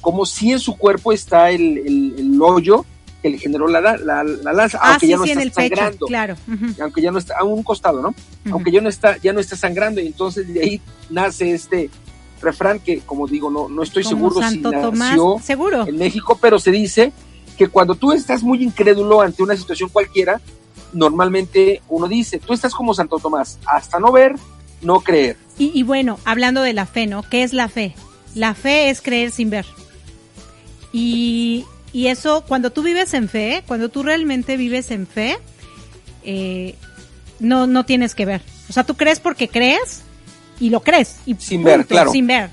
como 0.00 0.26
si 0.26 0.50
en 0.50 0.58
su 0.58 0.76
cuerpo 0.76 1.12
está 1.12 1.50
el, 1.50 1.78
el- 1.78 2.14
el 2.18 2.42
hoyo 2.42 2.84
que 3.22 3.30
le 3.30 3.38
generó 3.38 3.68
la, 3.68 3.80
la, 3.80 4.24
la 4.24 4.52
lanza, 4.52 4.80
Ah, 4.82 4.90
aunque 4.94 5.06
sí, 5.06 5.10
ya 5.12 5.16
no 5.16 5.22
sí, 5.24 5.30
está 5.30 5.42
pecho. 5.44 5.76
sangrando, 5.76 6.06
Claro. 6.06 6.34
Aunque 6.80 7.00
ya 7.02 7.12
no 7.12 7.18
está 7.18 7.34
a 7.38 7.44
un 7.44 7.62
costado, 7.62 8.02
¿no? 8.02 8.12
aunque 8.50 8.72
ya 8.72 8.80
no 8.80 8.88
está, 8.88 9.16
ya 9.18 9.32
no 9.32 9.38
está 9.38 9.54
sangrando, 9.54 10.00
y 10.00 10.08
entonces 10.08 10.52
de 10.52 10.60
ahí 10.60 10.80
nace 11.08 11.52
este 11.54 11.88
refrán 12.42 12.80
que, 12.80 13.00
como 13.00 13.26
digo, 13.26 13.50
no, 13.50 13.68
no 13.68 13.82
estoy 13.82 14.02
Como 14.04 14.16
seguro 14.16 14.40
Santo 14.40 14.70
si 14.70 14.76
Tomás. 14.76 15.10
nació 15.10 15.36
Seguro. 15.42 15.86
en 15.86 15.96
México, 15.96 16.38
pero 16.40 16.58
se 16.58 16.70
dice 16.70 17.12
que 17.56 17.68
cuando 17.68 17.94
tú 17.94 18.12
estás 18.12 18.42
muy 18.42 18.62
incrédulo 18.62 19.20
ante 19.20 19.42
una 19.42 19.56
situación 19.56 19.88
cualquiera, 19.90 20.40
normalmente 20.92 21.82
uno 21.88 22.08
dice, 22.08 22.38
tú 22.38 22.52
estás 22.52 22.74
como 22.74 22.94
Santo 22.94 23.18
Tomás, 23.18 23.58
hasta 23.66 23.98
no 23.98 24.12
ver, 24.12 24.34
no 24.80 25.00
creer. 25.00 25.36
Y, 25.58 25.70
y 25.78 25.82
bueno, 25.82 26.18
hablando 26.24 26.62
de 26.62 26.72
la 26.72 26.86
fe, 26.86 27.06
¿no? 27.06 27.22
¿Qué 27.22 27.42
es 27.42 27.52
la 27.52 27.68
fe? 27.68 27.94
La 28.34 28.54
fe 28.54 28.90
es 28.90 29.00
creer 29.02 29.30
sin 29.30 29.50
ver. 29.50 29.66
Y, 30.92 31.64
y 31.92 32.08
eso, 32.08 32.44
cuando 32.46 32.70
tú 32.70 32.82
vives 32.82 33.14
en 33.14 33.28
fe, 33.28 33.62
cuando 33.66 33.88
tú 33.88 34.02
realmente 34.02 34.56
vives 34.56 34.90
en 34.90 35.06
fe, 35.06 35.38
eh, 36.24 36.74
no, 37.40 37.66
no 37.66 37.84
tienes 37.84 38.14
que 38.14 38.26
ver. 38.26 38.42
O 38.68 38.72
sea, 38.72 38.84
tú 38.84 38.96
crees 38.96 39.20
porque 39.20 39.48
crees 39.48 40.02
y 40.60 40.70
lo 40.70 40.80
crees. 40.80 41.16
Y 41.26 41.34
Sin 41.36 41.64
ver, 41.64 41.86
claro. 41.86 42.12
Sin 42.12 42.26
ver. 42.26 42.50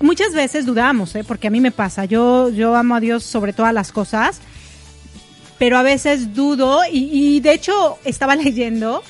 Muchas 0.00 0.32
veces 0.32 0.64
dudamos, 0.64 1.14
¿eh? 1.14 1.24
porque 1.24 1.48
a 1.48 1.50
mí 1.50 1.60
me 1.60 1.70
pasa. 1.70 2.06
Yo, 2.06 2.48
yo 2.48 2.74
amo 2.74 2.94
a 2.94 3.00
Dios 3.00 3.22
sobre 3.22 3.52
todas 3.52 3.74
las 3.74 3.92
cosas, 3.92 4.40
pero 5.58 5.76
a 5.76 5.82
veces 5.82 6.34
dudo 6.34 6.80
y, 6.90 7.36
y 7.36 7.40
de 7.40 7.52
hecho 7.52 7.98
estaba 8.04 8.34
leyendo 8.36 9.02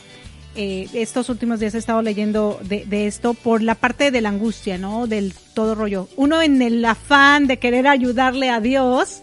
eh, 0.57 0.89
estos 0.95 1.29
últimos 1.29 1.61
días 1.61 1.75
he 1.75 1.79
estado 1.79 2.03
leyendo 2.03 2.59
de, 2.65 2.85
de 2.85 3.07
esto 3.07 3.35
por 3.35 3.63
la 3.63 3.77
parte 3.77 4.11
de 4.11 4.21
la 4.21 4.31
angustia, 4.31 4.79
¿no? 4.79 5.07
Del 5.07 5.33
todo 5.55 5.77
rollo. 5.77 6.09
Uno 6.17 6.43
en 6.43 6.61
el 6.61 6.85
afán 6.85 7.47
de 7.47 7.59
querer 7.59 7.87
ayudarle 7.87 8.51
a 8.51 8.61
Dios 8.61 9.21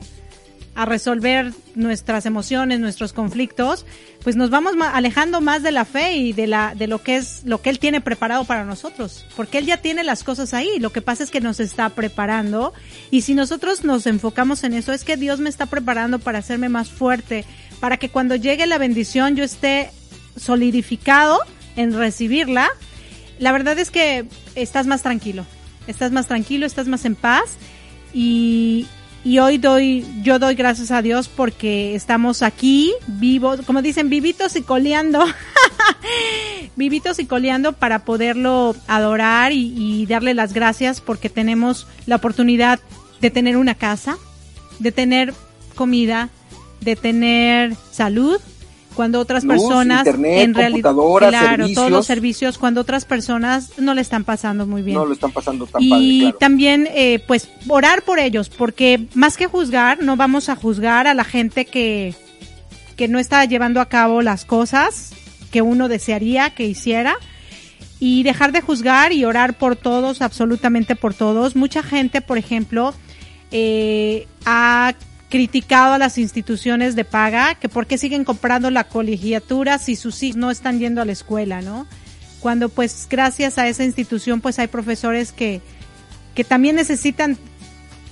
a 0.77 0.85
resolver 0.85 1.53
nuestras 1.73 2.27
emociones, 2.27 2.79
nuestros 2.79 3.11
conflictos, 3.11 3.83
pues 4.23 4.35
nos 4.35 4.51
vamos 4.51 4.75
alejando 4.93 5.41
más 5.41 5.63
de 5.63 5.71
la 5.71 5.85
fe 5.85 6.17
y 6.17 6.33
de 6.33 6.45
la 6.45 6.75
de 6.75 6.85
lo 6.85 7.01
que 7.01 7.17
es 7.17 7.41
lo 7.45 7.63
que 7.63 7.71
él 7.71 7.79
tiene 7.79 7.99
preparado 7.99 8.45
para 8.45 8.63
nosotros, 8.63 9.25
porque 9.35 9.57
él 9.57 9.65
ya 9.65 9.77
tiene 9.77 10.03
las 10.03 10.23
cosas 10.23 10.53
ahí, 10.53 10.77
lo 10.79 10.91
que 10.91 11.01
pasa 11.01 11.23
es 11.23 11.31
que 11.31 11.41
nos 11.41 11.59
está 11.59 11.89
preparando. 11.89 12.73
Y 13.09 13.21
si 13.21 13.33
nosotros 13.33 13.83
nos 13.83 14.05
enfocamos 14.05 14.63
en 14.63 14.75
eso 14.75 14.93
es 14.93 15.03
que 15.03 15.17
Dios 15.17 15.39
me 15.39 15.49
está 15.49 15.65
preparando 15.65 16.19
para 16.19 16.37
hacerme 16.37 16.69
más 16.69 16.91
fuerte, 16.91 17.43
para 17.79 17.97
que 17.97 18.09
cuando 18.09 18.35
llegue 18.35 18.67
la 18.67 18.77
bendición 18.77 19.35
yo 19.35 19.43
esté 19.43 19.89
solidificado 20.35 21.39
en 21.75 21.91
recibirla. 21.91 22.69
La 23.39 23.51
verdad 23.51 23.79
es 23.79 23.89
que 23.89 24.25
estás 24.53 24.85
más 24.85 25.01
tranquilo, 25.01 25.43
estás 25.87 26.11
más 26.11 26.27
tranquilo, 26.27 26.67
estás 26.67 26.87
más 26.87 27.03
en 27.03 27.15
paz. 27.15 27.57
Y, 28.13 28.85
y 29.27 29.39
hoy 29.39 29.57
doy, 29.57 30.05
yo 30.23 30.39
doy 30.39 30.55
gracias 30.55 30.89
a 30.89 31.01
Dios 31.01 31.27
porque 31.27 31.95
estamos 31.95 32.41
aquí 32.41 32.93
vivos, 33.07 33.59
como 33.65 33.81
dicen, 33.81 34.07
vivitos 34.07 34.55
y 34.55 34.61
coleando, 34.61 35.21
vivitos 36.77 37.19
y 37.19 37.25
coleando 37.25 37.73
para 37.73 38.05
poderlo 38.05 38.73
adorar 38.87 39.51
y, 39.51 39.73
y 39.75 40.05
darle 40.05 40.33
las 40.33 40.53
gracias 40.53 41.01
porque 41.01 41.27
tenemos 41.29 41.87
la 42.05 42.15
oportunidad 42.15 42.79
de 43.19 43.29
tener 43.29 43.57
una 43.57 43.75
casa, 43.75 44.17
de 44.79 44.93
tener 44.93 45.33
comida, 45.75 46.29
de 46.79 46.95
tener 46.95 47.75
salud, 47.91 48.39
cuando 48.97 49.19
otras 49.19 49.43
Luz, 49.43 49.53
personas 49.53 49.99
internet, 49.99 50.39
en 50.41 50.53
realidad, 50.55 50.91
claro, 51.29 51.67
todos 51.69 51.91
los 51.91 52.07
servicios. 52.07 52.07
servicios, 52.07 52.57
cuando 52.57 52.81
otras 52.81 53.05
personas 53.05 53.77
no 53.77 53.93
le 53.93 54.01
están 54.01 54.23
pasando 54.23 54.65
muy 54.65 54.81
bien 54.81 54.97
No 54.97 55.05
lo 55.05 55.13
están 55.13 55.31
pasando 55.31 55.67
tan 55.67 55.83
y 55.83 55.89
padre, 55.91 56.19
claro. 56.19 56.37
también 56.39 56.89
eh, 56.91 57.23
pues 57.27 57.47
orar 57.67 58.01
por 58.01 58.17
ellos 58.17 58.49
porque 58.49 59.05
más 59.13 59.37
que 59.37 59.45
juzgar 59.45 60.01
no 60.01 60.15
vamos 60.15 60.49
a 60.49 60.55
juzgar 60.55 61.05
a 61.05 61.13
la 61.13 61.23
gente 61.23 61.65
que 61.65 62.15
que 62.95 63.07
no 63.07 63.19
está 63.19 63.45
llevando 63.45 63.81
a 63.81 63.85
cabo 63.85 64.23
las 64.23 64.45
cosas 64.45 65.11
que 65.51 65.61
uno 65.61 65.89
desearía 65.89 66.49
que 66.49 66.65
hiciera 66.65 67.17
y 67.99 68.23
dejar 68.23 68.51
de 68.51 68.61
juzgar 68.61 69.13
y 69.13 69.25
orar 69.25 69.59
por 69.59 69.75
todos 69.75 70.23
absolutamente 70.23 70.95
por 70.95 71.13
todos 71.13 71.55
mucha 71.55 71.83
gente 71.83 72.21
por 72.21 72.39
ejemplo 72.39 72.95
eh, 73.51 74.27
ha 74.43 74.95
criticado 75.29 75.93
a 75.93 75.97
las 75.97 76.17
instituciones 76.17 76.95
de 76.95 77.05
paga 77.05 77.55
que 77.55 77.69
por 77.69 77.85
qué 77.85 77.97
siguen 77.97 78.23
comprando 78.23 78.71
la 78.71 78.85
colegiatura 78.85 79.77
si 79.77 79.95
sus 79.95 80.23
hijos 80.23 80.37
no 80.37 80.51
están 80.51 80.79
yendo 80.79 81.01
a 81.01 81.05
la 81.05 81.11
escuela 81.11 81.61
no 81.61 81.85
cuando 82.39 82.69
pues 82.69 83.07
gracias 83.09 83.57
a 83.57 83.67
esa 83.67 83.83
institución 83.83 84.41
pues 84.41 84.59
hay 84.59 84.67
profesores 84.67 85.31
que, 85.31 85.61
que 86.35 86.43
también 86.43 86.75
necesitan 86.75 87.37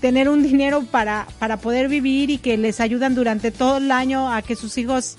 tener 0.01 0.29
un 0.29 0.43
dinero 0.43 0.83
para, 0.83 1.27
para 1.39 1.57
poder 1.57 1.87
vivir 1.87 2.29
y 2.29 2.37
que 2.37 2.57
les 2.57 2.79
ayudan 2.79 3.15
durante 3.15 3.51
todo 3.51 3.77
el 3.77 3.91
año 3.91 4.31
a 4.31 4.41
que 4.41 4.55
sus 4.55 4.77
hijos 4.77 5.17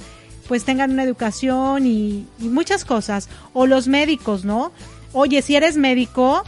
pues 0.48 0.64
tengan 0.64 0.92
una 0.92 1.02
educación 1.02 1.86
y, 1.86 2.26
y 2.38 2.48
muchas 2.48 2.84
cosas. 2.84 3.28
O 3.52 3.66
los 3.66 3.88
médicos, 3.88 4.44
¿no? 4.44 4.70
Oye, 5.12 5.42
si 5.42 5.56
eres 5.56 5.76
médico, 5.76 6.44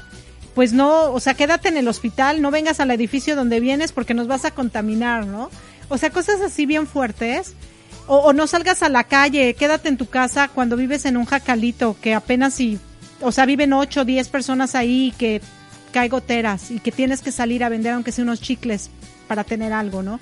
pues 0.59 0.73
no, 0.73 1.13
o 1.13 1.21
sea, 1.21 1.35
quédate 1.35 1.69
en 1.69 1.77
el 1.77 1.87
hospital, 1.87 2.43
no 2.43 2.51
vengas 2.51 2.81
al 2.81 2.91
edificio 2.91 3.37
donde 3.37 3.61
vienes 3.61 3.93
porque 3.93 4.13
nos 4.13 4.27
vas 4.27 4.45
a 4.45 4.51
contaminar, 4.51 5.25
¿no? 5.25 5.51
O 5.89 5.99
sea, 5.99 6.11
cosas 6.11 6.41
así 6.41 6.67
bien 6.67 6.89
fuertes. 6.89 7.55
O, 8.09 8.33
no 8.33 8.49
salgas 8.49 8.83
a 8.83 8.89
la 8.89 9.05
calle, 9.05 9.55
quédate 9.55 9.89
en 9.89 9.97
tu 9.97 10.07
casa 10.07 10.49
cuando 10.49 10.77
vives 10.77 11.05
en 11.05 11.17
un 11.17 11.27
jacalito 11.27 11.97
que 12.03 12.13
apenas 12.13 12.55
si, 12.55 12.81
o 13.21 13.31
sea, 13.31 13.47
viven 13.47 13.73
8 13.73 14.01
o 14.01 14.05
10 14.05 14.29
personas 14.31 14.75
ahí 14.75 15.15
que 15.17 15.41
cae 15.93 16.09
goteras 16.09 16.73
y 16.73 16.81
que 16.81 16.91
tienes 16.91 17.21
que 17.21 17.31
salir 17.31 17.63
a 17.63 17.69
vender 17.69 17.93
aunque 17.93 18.11
sea 18.11 18.25
unos 18.25 18.41
chicles 18.41 18.91
para 19.29 19.45
tener 19.45 19.73
algo, 19.73 20.03
¿no? 20.03 20.19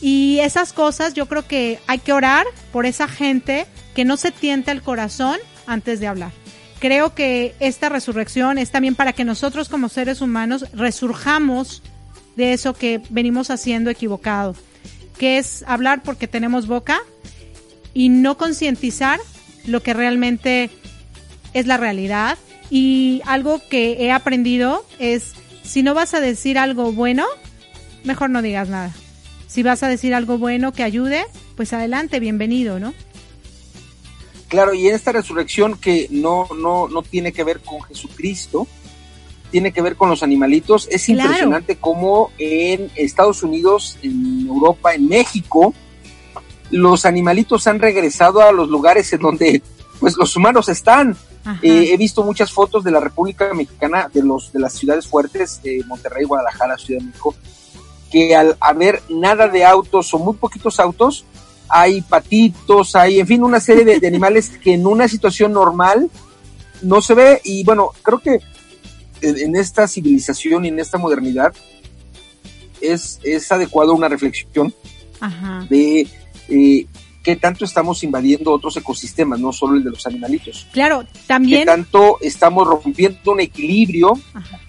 Y 0.00 0.40
esas 0.40 0.72
cosas 0.72 1.14
yo 1.14 1.26
creo 1.26 1.46
que 1.46 1.78
hay 1.86 2.00
que 2.00 2.12
orar 2.12 2.46
por 2.72 2.84
esa 2.84 3.06
gente 3.06 3.66
que 3.94 4.04
no 4.04 4.16
se 4.16 4.32
tienta 4.32 4.72
el 4.72 4.82
corazón 4.82 5.38
antes 5.68 6.00
de 6.00 6.08
hablar. 6.08 6.41
Creo 6.82 7.14
que 7.14 7.54
esta 7.60 7.88
resurrección 7.90 8.58
es 8.58 8.72
también 8.72 8.96
para 8.96 9.12
que 9.12 9.24
nosotros 9.24 9.68
como 9.68 9.88
seres 9.88 10.20
humanos 10.20 10.66
resurjamos 10.72 11.80
de 12.34 12.54
eso 12.54 12.74
que 12.74 13.00
venimos 13.08 13.52
haciendo 13.52 13.88
equivocado, 13.88 14.56
que 15.16 15.38
es 15.38 15.62
hablar 15.68 16.02
porque 16.02 16.26
tenemos 16.26 16.66
boca 16.66 16.98
y 17.94 18.08
no 18.08 18.36
concientizar 18.36 19.20
lo 19.64 19.80
que 19.80 19.94
realmente 19.94 20.70
es 21.52 21.68
la 21.68 21.76
realidad. 21.76 22.36
Y 22.68 23.22
algo 23.26 23.62
que 23.70 24.04
he 24.04 24.10
aprendido 24.10 24.84
es, 24.98 25.34
si 25.62 25.84
no 25.84 25.94
vas 25.94 26.14
a 26.14 26.20
decir 26.20 26.58
algo 26.58 26.90
bueno, 26.90 27.26
mejor 28.02 28.28
no 28.28 28.42
digas 28.42 28.68
nada. 28.68 28.90
Si 29.46 29.62
vas 29.62 29.84
a 29.84 29.88
decir 29.88 30.16
algo 30.16 30.36
bueno 30.36 30.72
que 30.72 30.82
ayude, 30.82 31.26
pues 31.54 31.72
adelante, 31.74 32.18
bienvenido, 32.18 32.80
¿no? 32.80 32.92
Claro, 34.52 34.74
y 34.74 34.86
en 34.86 34.94
esta 34.94 35.12
resurrección 35.12 35.78
que 35.78 36.08
no, 36.10 36.46
no, 36.54 36.86
no 36.86 37.02
tiene 37.02 37.32
que 37.32 37.42
ver 37.42 37.60
con 37.60 37.80
Jesucristo, 37.80 38.66
tiene 39.50 39.72
que 39.72 39.80
ver 39.80 39.96
con 39.96 40.10
los 40.10 40.22
animalitos, 40.22 40.88
es 40.90 41.06
Claro. 41.06 41.22
impresionante 41.22 41.76
cómo 41.76 42.30
en 42.36 42.90
Estados 42.94 43.42
Unidos, 43.42 43.96
en 44.02 44.46
Europa, 44.46 44.92
en 44.92 45.08
México, 45.08 45.72
los 46.70 47.06
animalitos 47.06 47.66
han 47.66 47.78
regresado 47.80 48.42
a 48.42 48.52
los 48.52 48.68
lugares 48.68 49.10
en 49.14 49.20
donde 49.20 49.62
pues 50.00 50.18
los 50.18 50.36
humanos 50.36 50.68
están. 50.68 51.16
Eh, 51.62 51.88
he 51.92 51.96
visto 51.96 52.22
muchas 52.22 52.52
fotos 52.52 52.84
de 52.84 52.90
la 52.90 53.00
República 53.00 53.54
Mexicana, 53.54 54.10
de 54.12 54.22
los 54.22 54.52
de 54.52 54.60
las 54.60 54.74
ciudades 54.74 55.06
fuertes, 55.08 55.60
eh, 55.64 55.80
Monterrey, 55.86 56.24
Guadalajara, 56.24 56.76
Ciudad 56.76 57.00
de 57.00 57.06
México, 57.06 57.34
que 58.10 58.36
al 58.36 58.56
haber 58.60 59.02
nada 59.08 59.48
de 59.48 59.64
autos 59.64 60.12
o 60.12 60.18
muy 60.18 60.34
poquitos 60.34 60.78
autos, 60.78 61.24
hay 61.74 62.02
patitos, 62.02 62.94
hay, 62.94 63.18
en 63.18 63.26
fin, 63.26 63.42
una 63.42 63.58
serie 63.58 63.82
de, 63.84 63.98
de 63.98 64.06
animales 64.06 64.50
que 64.62 64.74
en 64.74 64.86
una 64.86 65.08
situación 65.08 65.52
normal 65.54 66.10
no 66.82 67.00
se 67.00 67.14
ve. 67.14 67.40
Y 67.44 67.64
bueno, 67.64 67.90
creo 68.02 68.18
que 68.18 68.40
en, 69.22 69.38
en 69.38 69.56
esta 69.56 69.88
civilización 69.88 70.66
y 70.66 70.68
en 70.68 70.78
esta 70.78 70.98
modernidad 70.98 71.54
es, 72.82 73.18
es 73.22 73.50
adecuado 73.50 73.94
una 73.94 74.08
reflexión 74.08 74.74
Ajá. 75.20 75.66
de 75.70 76.06
eh, 76.48 76.86
qué 77.22 77.36
tanto 77.36 77.64
estamos 77.64 78.02
invadiendo 78.02 78.52
otros 78.52 78.76
ecosistemas, 78.76 79.40
no 79.40 79.50
solo 79.52 79.76
el 79.76 79.84
de 79.84 79.90
los 79.90 80.06
animalitos. 80.06 80.66
Claro, 80.72 81.04
Qué 81.10 81.20
también. 81.26 81.64
tanto 81.64 82.18
estamos 82.20 82.66
rompiendo 82.66 83.32
un 83.32 83.40
equilibrio, 83.40 84.12
Ajá. 84.34 84.60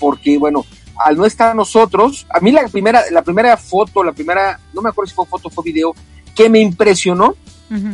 porque 0.00 0.36
bueno, 0.36 0.64
al 1.04 1.16
no 1.16 1.26
estar 1.26 1.54
nosotros, 1.54 2.26
a 2.30 2.40
mí 2.40 2.50
la 2.50 2.66
primera, 2.68 3.02
la 3.10 3.22
primera 3.22 3.56
foto, 3.56 4.02
la 4.02 4.12
primera, 4.12 4.58
no 4.72 4.80
me 4.82 4.88
acuerdo 4.88 5.10
si 5.10 5.14
fue 5.14 5.26
foto 5.26 5.48
o 5.48 5.50
fue 5.50 5.64
video, 5.64 5.94
que 6.34 6.48
me 6.48 6.60
impresionó 6.60 7.36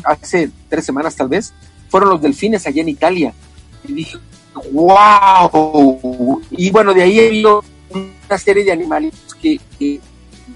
hace 0.04 0.50
tres 0.68 0.84
semanas 0.84 1.16
tal 1.16 1.28
vez, 1.28 1.54
fueron 1.88 2.10
los 2.10 2.20
delfines 2.20 2.66
allá 2.66 2.82
en 2.82 2.88
Italia. 2.88 3.34
Y 3.88 3.94
dije, 3.94 4.18
wow. 4.72 6.42
Y 6.50 6.70
bueno, 6.70 6.92
de 6.92 7.02
ahí 7.02 7.18
he 7.18 7.28
habido 7.28 7.64
una 7.90 8.38
serie 8.38 8.64
de 8.64 8.72
animalitos 8.72 9.34
que, 9.34 9.60
que, 9.78 10.00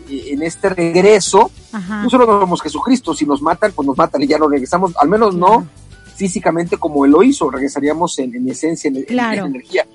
en 0.09 0.43
este 0.43 0.69
regreso, 0.69 1.51
Ajá. 1.73 2.03
nosotros 2.03 2.29
no 2.29 2.41
somos 2.41 2.63
Jesucristo, 2.63 3.15
si 3.15 3.25
nos 3.25 3.41
matan, 3.41 3.73
pues 3.73 3.87
nos 3.87 3.97
matan 3.97 4.23
y 4.23 4.27
ya 4.27 4.39
no 4.39 4.49
regresamos, 4.49 4.93
al 5.01 5.09
menos 5.09 5.35
no 5.35 5.67
físicamente 6.15 6.77
como 6.77 7.05
él 7.05 7.11
lo 7.11 7.23
hizo, 7.23 7.51
regresaríamos 7.51 8.19
en, 8.19 8.35
en 8.35 8.49
esencia, 8.49 8.89
en, 8.89 8.99
en 9.09 9.45
energía. 9.47 9.87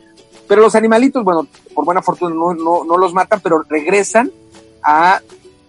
Pero 0.47 0.61
los 0.61 0.75
animalitos, 0.75 1.23
bueno, 1.23 1.47
por 1.75 1.85
buena 1.85 2.01
fortuna 2.01 2.33
no, 2.33 2.53
no, 2.53 2.83
no 2.83 2.97
los 2.97 3.13
matan, 3.13 3.39
pero 3.41 3.63
regresan 3.69 4.31
a, 4.83 5.21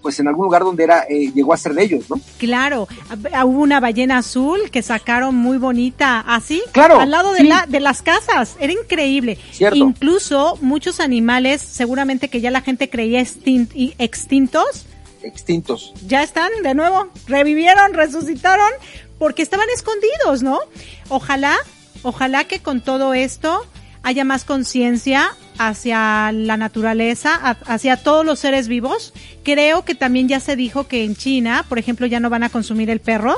pues 0.03 0.19
en 0.21 0.29
algún 0.29 0.47
lugar 0.47 0.63
donde 0.65 0.85
era, 0.85 1.05
eh, 1.09 1.31
llegó 1.35 1.53
a 1.53 1.57
ser 1.57 1.75
de 1.75 1.85
ellos, 1.85 2.09
¿no? 2.09 2.21
Claro, 2.39 2.89
Ah, 3.33 3.45
hubo 3.45 3.61
una 3.61 3.81
ballena 3.81 4.19
azul 4.19 4.71
que 4.71 4.83
sacaron 4.83 5.35
muy 5.35 5.59
bonita, 5.59 6.21
así, 6.21 6.63
Claro, 6.73 6.99
al 7.01 7.11
lado 7.11 7.33
de, 7.33 7.41
sí. 7.41 7.47
la, 7.49 7.67
de 7.69 7.81
las 7.81 8.03
casas, 8.03 8.57
era 8.61 8.73
increíble. 8.73 9.39
Cierto. 9.53 9.77
Incluso 9.77 10.57
muchos 10.63 11.01
animales, 11.01 11.61
seguramente 11.61 12.29
que 12.29 12.41
ya 12.41 12.51
la 12.51 12.61
gente 12.63 12.89
creía 12.89 13.21
extin- 13.21 13.95
extintos, 13.99 14.87
Extintos. 15.23 15.93
ya 16.07 16.23
están 16.23 16.51
de 16.63 16.75
nuevo, 16.75 17.09
revivieron, 17.27 17.93
resucitaron, 17.95 18.71
porque 19.19 19.43
estaban 19.43 19.67
escondidos, 19.75 20.43
¿no? 20.43 20.61
Ojalá, 21.09 21.57
ojalá 22.03 22.45
que 22.45 22.61
con 22.61 22.81
todo 22.81 23.13
esto 23.13 23.67
haya 24.03 24.25
más 24.25 24.45
conciencia 24.45 25.31
hacia 25.59 26.33
la 26.33 26.57
naturaleza, 26.57 27.35
hacia 27.67 27.97
todos 27.97 28.25
los 28.25 28.39
seres 28.39 28.69
vivos. 28.69 29.13
Creo 29.43 29.85
que 29.85 29.95
también 29.95 30.29
ya 30.29 30.41
se 30.41 30.57
dijo 30.57 30.87
que 30.89 31.05
en 31.05 31.17
China, 31.17 31.65
por 31.69 31.79
ejemplo, 31.79 32.07
ya 32.07 32.21
no 32.21 32.31
van 32.31 32.43
a 32.43 32.49
consumir 32.49 32.89
el 32.91 33.01
perro. 33.01 33.37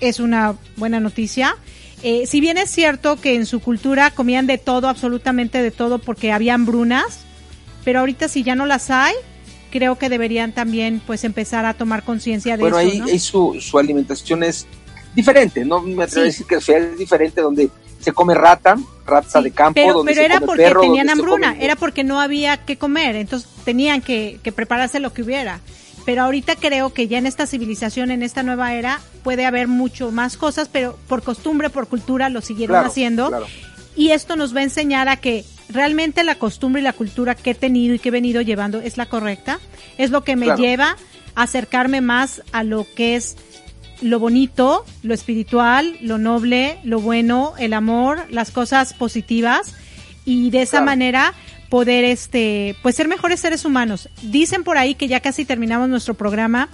Es 0.00 0.18
una 0.18 0.56
buena 0.76 0.98
noticia. 0.98 1.56
Eh, 2.02 2.26
si 2.26 2.40
bien 2.40 2.58
es 2.58 2.70
cierto 2.70 3.20
que 3.20 3.34
en 3.34 3.46
su 3.46 3.60
cultura 3.60 4.10
comían 4.10 4.46
de 4.46 4.58
todo, 4.58 4.88
absolutamente 4.88 5.62
de 5.62 5.70
todo, 5.70 5.98
porque 5.98 6.32
había 6.32 6.54
hambrunas, 6.54 7.20
pero 7.84 8.00
ahorita 8.00 8.28
si 8.28 8.42
ya 8.42 8.54
no 8.54 8.66
las 8.66 8.90
hay, 8.90 9.14
creo 9.70 9.98
que 9.98 10.08
deberían 10.08 10.52
también 10.52 11.00
pues 11.06 11.22
empezar 11.22 11.64
a 11.64 11.74
tomar 11.74 12.02
conciencia 12.02 12.56
de 12.56 12.62
Bueno, 12.62 12.78
eso, 12.78 12.90
ahí, 12.90 12.98
¿no? 12.98 13.04
ahí 13.06 13.18
su, 13.18 13.56
su 13.60 13.78
alimentación 13.78 14.42
es 14.42 14.66
diferente, 15.14 15.64
no 15.64 15.80
me 15.80 16.04
atrevo 16.04 16.22
a 16.22 16.26
decir 16.26 16.46
que 16.46 16.56
es 16.56 16.98
diferente, 16.98 17.40
donde 17.40 17.70
se 18.02 18.12
come 18.12 18.34
rata, 18.34 18.76
rata 19.06 19.38
Sí, 19.38 19.44
de 19.44 19.50
campo, 19.52 19.74
pero, 19.74 19.94
donde 19.94 20.12
pero 20.12 20.20
se 20.20 20.24
era 20.26 20.34
come 20.36 20.46
porque 20.46 20.62
perro, 20.64 20.80
tenían 20.82 21.10
hambruna, 21.10 21.52
come- 21.52 21.64
era 21.64 21.76
porque 21.76 22.04
no 22.04 22.20
había 22.20 22.56
que 22.58 22.76
comer, 22.76 23.16
entonces 23.16 23.48
tenían 23.64 24.00
que, 24.02 24.38
que 24.42 24.52
prepararse 24.52 25.00
lo 25.00 25.12
que 25.12 25.22
hubiera. 25.22 25.60
Pero 26.04 26.22
ahorita 26.22 26.56
creo 26.56 26.92
que 26.92 27.06
ya 27.06 27.18
en 27.18 27.26
esta 27.26 27.46
civilización, 27.46 28.10
en 28.10 28.22
esta 28.24 28.42
nueva 28.42 28.74
era, 28.74 29.00
puede 29.22 29.46
haber 29.46 29.68
mucho 29.68 30.10
más 30.10 30.36
cosas, 30.36 30.68
pero 30.70 30.98
por 31.06 31.22
costumbre, 31.22 31.70
por 31.70 31.86
cultura, 31.86 32.28
lo 32.28 32.40
siguieron 32.40 32.74
Claro, 32.74 32.88
haciendo. 32.88 33.28
claro. 33.28 33.46
Y 33.94 34.10
esto 34.10 34.34
nos 34.34 34.54
va 34.56 34.60
a 34.60 34.64
enseñar 34.64 35.08
a 35.08 35.16
que 35.18 35.44
realmente 35.68 36.24
la 36.24 36.34
costumbre 36.34 36.80
y 36.80 36.84
la 36.84 36.92
cultura 36.92 37.34
que 37.36 37.50
he 37.50 37.54
tenido 37.54 37.94
y 37.94 37.98
que 38.00 38.08
he 38.08 38.12
venido 38.12 38.40
llevando 38.42 38.80
es 38.80 38.96
la 38.96 39.06
correcta. 39.06 39.60
Es 39.96 40.10
lo 40.10 40.24
que 40.24 40.34
me 40.34 40.46
Claro. 40.46 40.60
lleva 40.62 40.96
a 41.36 41.42
acercarme 41.42 42.00
más 42.00 42.42
a 42.52 42.64
lo 42.64 42.84
que 42.96 43.14
es 43.14 43.36
lo 44.02 44.18
bonito, 44.18 44.84
lo 45.02 45.14
espiritual, 45.14 45.96
lo 46.00 46.18
noble, 46.18 46.78
lo 46.84 47.00
bueno, 47.00 47.54
el 47.58 47.72
amor, 47.72 48.26
las 48.30 48.50
cosas 48.50 48.94
positivas 48.94 49.74
y 50.24 50.50
de 50.50 50.62
esa 50.62 50.78
Claro. 50.78 50.86
manera 50.86 51.34
poder 51.68 52.04
este 52.04 52.76
pues 52.82 52.96
ser 52.96 53.08
mejores 53.08 53.40
seres 53.40 53.64
humanos. 53.64 54.08
Dicen 54.22 54.64
por 54.64 54.76
ahí 54.76 54.94
que 54.94 55.08
ya 55.08 55.20
casi 55.20 55.44
terminamos 55.44 55.88
nuestro 55.88 56.14
programa 56.14 56.68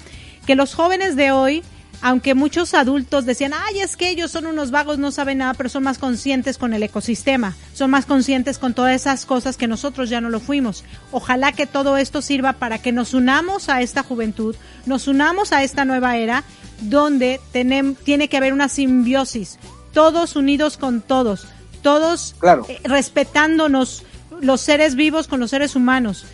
que 0.47 0.57
los 0.57 0.75
jóvenes 0.75 1.15
de 1.15 1.31
hoy 1.31 1.63
aunque 2.01 2.35
muchos 2.35 2.75
adultos 2.75 3.27
decían, 3.27 3.53
ay, 3.55 3.81
es 3.81 3.97
que 3.97 4.09
ellos 4.09 4.31
son 4.31 4.47
unos 4.47 4.71
vagos, 4.71 4.99
no 4.99 5.11
saben 5.11 5.39
nada, 5.39 5.55
pero 5.55 5.69
son 5.69 5.83
más 5.83 5.99
conscientes 5.99 6.59
con 6.59 6.73
el 6.73 6.83
ecosistema, 6.83 7.57
son 7.75 7.91
más 7.91 8.07
conscientes 8.07 8.59
con 8.59 8.75
todas 8.75 8.95
esas 8.95 9.27
cosas 9.27 9.57
que 9.57 9.67
nosotros 9.67 10.09
ya 10.09 10.21
no 10.21 10.31
lo 10.31 10.41
fuimos. 10.41 10.85
Ojalá 11.11 11.53
que 11.53 11.67
todo 11.67 11.97
esto 11.97 12.23
sirva 12.23 12.53
para 12.55 12.79
que 12.79 12.93
nos 12.93 13.15
unamos 13.15 13.69
a 13.69 13.83
esta 13.83 14.03
juventud, 14.03 14.55
nos 14.87 15.09
unamos 15.09 15.53
a 15.53 15.63
esta 15.65 15.85
nueva 15.85 16.17
era, 16.17 16.45
donde 16.81 17.41
tenem- 17.53 17.97
tiene 17.97 18.29
que 18.29 18.37
haber 18.37 18.53
una 18.53 18.69
simbiosis, 18.69 19.59
todos 19.93 20.37
unidos 20.37 20.77
con 20.77 21.01
todos, 21.01 21.47
todos 21.83 22.35
Claro. 22.39 22.67
eh, 22.69 22.79
respetándonos 22.85 24.05
los 24.41 24.61
seres 24.61 24.95
vivos 24.95 25.27
con 25.29 25.41
los 25.41 25.51
seres 25.51 25.75
humanos. 25.77 26.25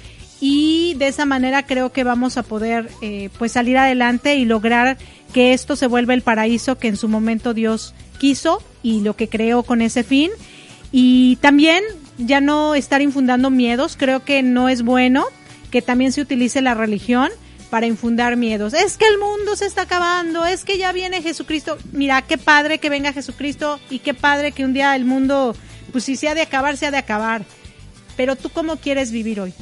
Y 0.40 0.94
de 0.98 1.08
esa 1.08 1.24
manera 1.24 1.64
creo 1.64 1.92
que 1.92 2.04
vamos 2.04 2.36
a 2.36 2.42
poder 2.42 2.90
eh, 3.00 3.30
pues 3.38 3.52
salir 3.52 3.78
adelante 3.78 4.36
y 4.36 4.44
lograr 4.44 4.98
que 5.32 5.52
esto 5.54 5.74
se 5.76 5.86
vuelva 5.86 6.12
el 6.14 6.22
paraíso 6.22 6.76
que 6.76 6.88
en 6.88 6.96
su 6.96 7.08
momento 7.08 7.54
Dios 7.54 7.94
quiso 8.18 8.62
y 8.82 9.00
lo 9.00 9.16
que 9.16 9.28
creó 9.28 9.62
con 9.62 9.80
ese 9.80 10.04
fin. 10.04 10.30
Y 10.92 11.36
también 11.36 11.82
ya 12.18 12.40
no 12.40 12.74
estar 12.74 13.00
infundando 13.00 13.48
miedos. 13.50 13.96
Creo 13.98 14.24
que 14.24 14.42
no 14.42 14.68
es 14.68 14.82
bueno 14.82 15.24
que 15.70 15.80
también 15.82 16.12
se 16.12 16.20
utilice 16.20 16.60
la 16.60 16.74
religión 16.74 17.30
para 17.74 17.86
infundar 17.86 18.36
miedos. 18.36 18.72
Es 18.72 18.96
que 18.96 19.08
el 19.08 19.18
mundo 19.18 19.56
se 19.56 19.66
está 19.66 19.82
acabando, 19.82 20.44
es 20.44 20.64
que 20.64 20.78
ya 20.78 20.92
viene 20.92 21.22
Jesucristo. 21.22 21.76
Mira, 21.90 22.22
qué 22.22 22.38
padre 22.38 22.78
que 22.78 22.88
venga 22.88 23.12
Jesucristo 23.12 23.80
y 23.90 23.98
qué 23.98 24.14
padre 24.14 24.52
que 24.52 24.64
un 24.64 24.72
día 24.72 24.94
el 24.94 25.04
mundo, 25.04 25.56
pues 25.90 26.04
si 26.04 26.14
se 26.14 26.28
ha 26.28 26.36
de 26.36 26.42
acabar, 26.42 26.76
se 26.76 26.86
ha 26.86 26.92
de 26.92 26.98
acabar. 26.98 27.44
Pero 28.16 28.36
tú 28.36 28.50
cómo 28.50 28.76
quieres 28.76 29.10
vivir 29.10 29.40
hoy? 29.40 29.52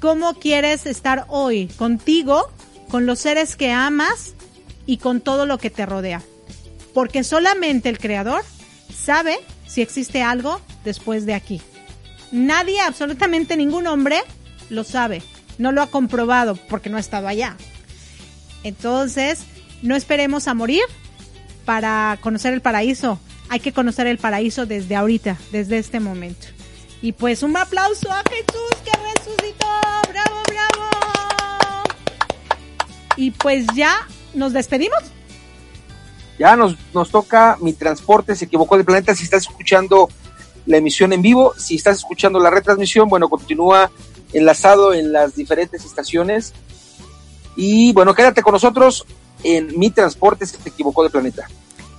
¿Cómo 0.00 0.32
quieres 0.38 0.86
estar 0.86 1.26
hoy 1.28 1.66
contigo, 1.76 2.50
con 2.88 3.04
los 3.04 3.18
seres 3.18 3.56
que 3.56 3.70
amas 3.70 4.32
y 4.86 4.96
con 4.96 5.20
todo 5.20 5.44
lo 5.44 5.58
que 5.58 5.68
te 5.68 5.84
rodea? 5.84 6.22
Porque 6.94 7.24
solamente 7.24 7.90
el 7.90 7.98
Creador 7.98 8.42
sabe 8.90 9.36
si 9.66 9.82
existe 9.82 10.22
algo 10.22 10.62
después 10.82 11.26
de 11.26 11.34
aquí. 11.34 11.60
Nadie, 12.32 12.80
absolutamente 12.80 13.54
ningún 13.54 13.86
hombre, 13.86 14.22
lo 14.70 14.82
sabe. 14.82 15.22
No 15.58 15.72
lo 15.72 15.82
ha 15.82 15.86
comprobado 15.86 16.56
porque 16.68 16.90
no 16.90 16.96
ha 16.96 17.00
estado 17.00 17.28
allá. 17.28 17.56
Entonces, 18.62 19.44
no 19.82 19.94
esperemos 19.94 20.48
a 20.48 20.54
morir 20.54 20.82
para 21.64 22.18
conocer 22.20 22.54
el 22.54 22.60
paraíso. 22.60 23.18
Hay 23.48 23.60
que 23.60 23.72
conocer 23.72 24.06
el 24.06 24.18
paraíso 24.18 24.66
desde 24.66 24.96
ahorita, 24.96 25.36
desde 25.52 25.78
este 25.78 26.00
momento. 26.00 26.46
Y 27.02 27.12
pues 27.12 27.42
un 27.42 27.56
aplauso 27.56 28.10
a 28.10 28.22
Jesús 28.30 28.76
que 28.84 28.90
resucitó. 28.90 29.66
Bravo, 30.08 30.36
bravo. 30.48 30.90
Y 33.16 33.30
pues 33.32 33.66
ya 33.74 34.08
nos 34.32 34.52
despedimos. 34.52 34.98
Ya 36.38 36.56
nos, 36.56 36.76
nos 36.92 37.10
toca 37.10 37.58
Mi 37.60 37.74
Transporte 37.74 38.34
se 38.34 38.46
equivocó 38.46 38.76
de 38.76 38.84
planeta. 38.84 39.14
Si 39.14 39.24
estás 39.24 39.42
escuchando 39.42 40.08
la 40.66 40.78
emisión 40.78 41.12
en 41.12 41.22
vivo, 41.22 41.52
si 41.58 41.76
estás 41.76 41.98
escuchando 41.98 42.40
la 42.40 42.50
retransmisión, 42.50 43.08
bueno, 43.08 43.28
continúa 43.28 43.90
enlazado 44.34 44.92
en 44.92 45.12
las 45.12 45.34
diferentes 45.34 45.84
estaciones. 45.84 46.52
Y 47.56 47.92
bueno, 47.92 48.14
quédate 48.14 48.42
con 48.42 48.52
nosotros 48.52 49.06
en 49.42 49.78
Mi 49.78 49.90
Transporte 49.90 50.46
se 50.46 50.56
equivocó 50.66 51.02
de 51.02 51.10
planeta. 51.10 51.46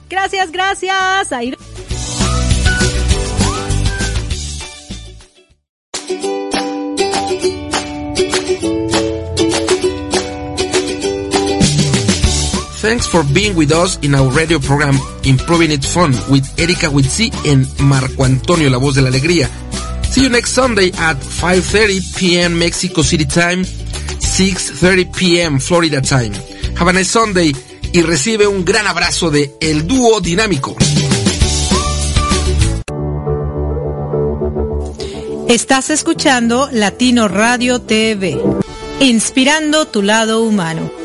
Gracias, 0.09 0.51
gracias. 0.51 1.31
Ahí... 1.31 1.55
Thanks 12.81 13.07
for 13.07 13.23
being 13.33 13.55
with 13.55 13.71
us 13.71 13.97
in 14.03 14.13
our 14.13 14.29
radio 14.31 14.59
program 14.59 14.99
Improving 15.23 15.71
It 15.71 15.83
Fun 15.83 16.13
with 16.29 16.43
Erika 16.59 16.87
Witsi 16.87 17.31
and 17.49 17.67
Marco 17.79 18.23
Antonio, 18.23 18.69
la 18.69 18.77
voz 18.77 18.93
de 18.93 19.01
la 19.01 19.07
alegría. 19.07 19.49
See 20.15 20.23
you 20.23 20.29
next 20.29 20.53
Sunday 20.53 20.93
at 20.97 21.17
5.30 21.17 22.17
p.m. 22.17 22.57
Mexico 22.57 23.01
City 23.01 23.25
time, 23.25 23.63
6.30 23.65 25.13
p.m. 25.13 25.59
Florida 25.59 25.99
time. 25.99 26.31
Have 26.77 26.87
a 26.87 26.93
nice 26.93 27.09
Sunday 27.09 27.53
y 27.91 28.01
recibe 28.01 28.47
un 28.47 28.63
gran 28.63 28.87
abrazo 28.87 29.29
de 29.29 29.51
El 29.59 29.85
Dúo 29.85 30.21
Dinámico. 30.21 30.77
Estás 35.49 35.89
escuchando 35.89 36.69
Latino 36.71 37.27
Radio 37.27 37.81
TV, 37.81 38.41
inspirando 39.01 39.85
tu 39.85 40.01
lado 40.01 40.43
humano. 40.43 41.04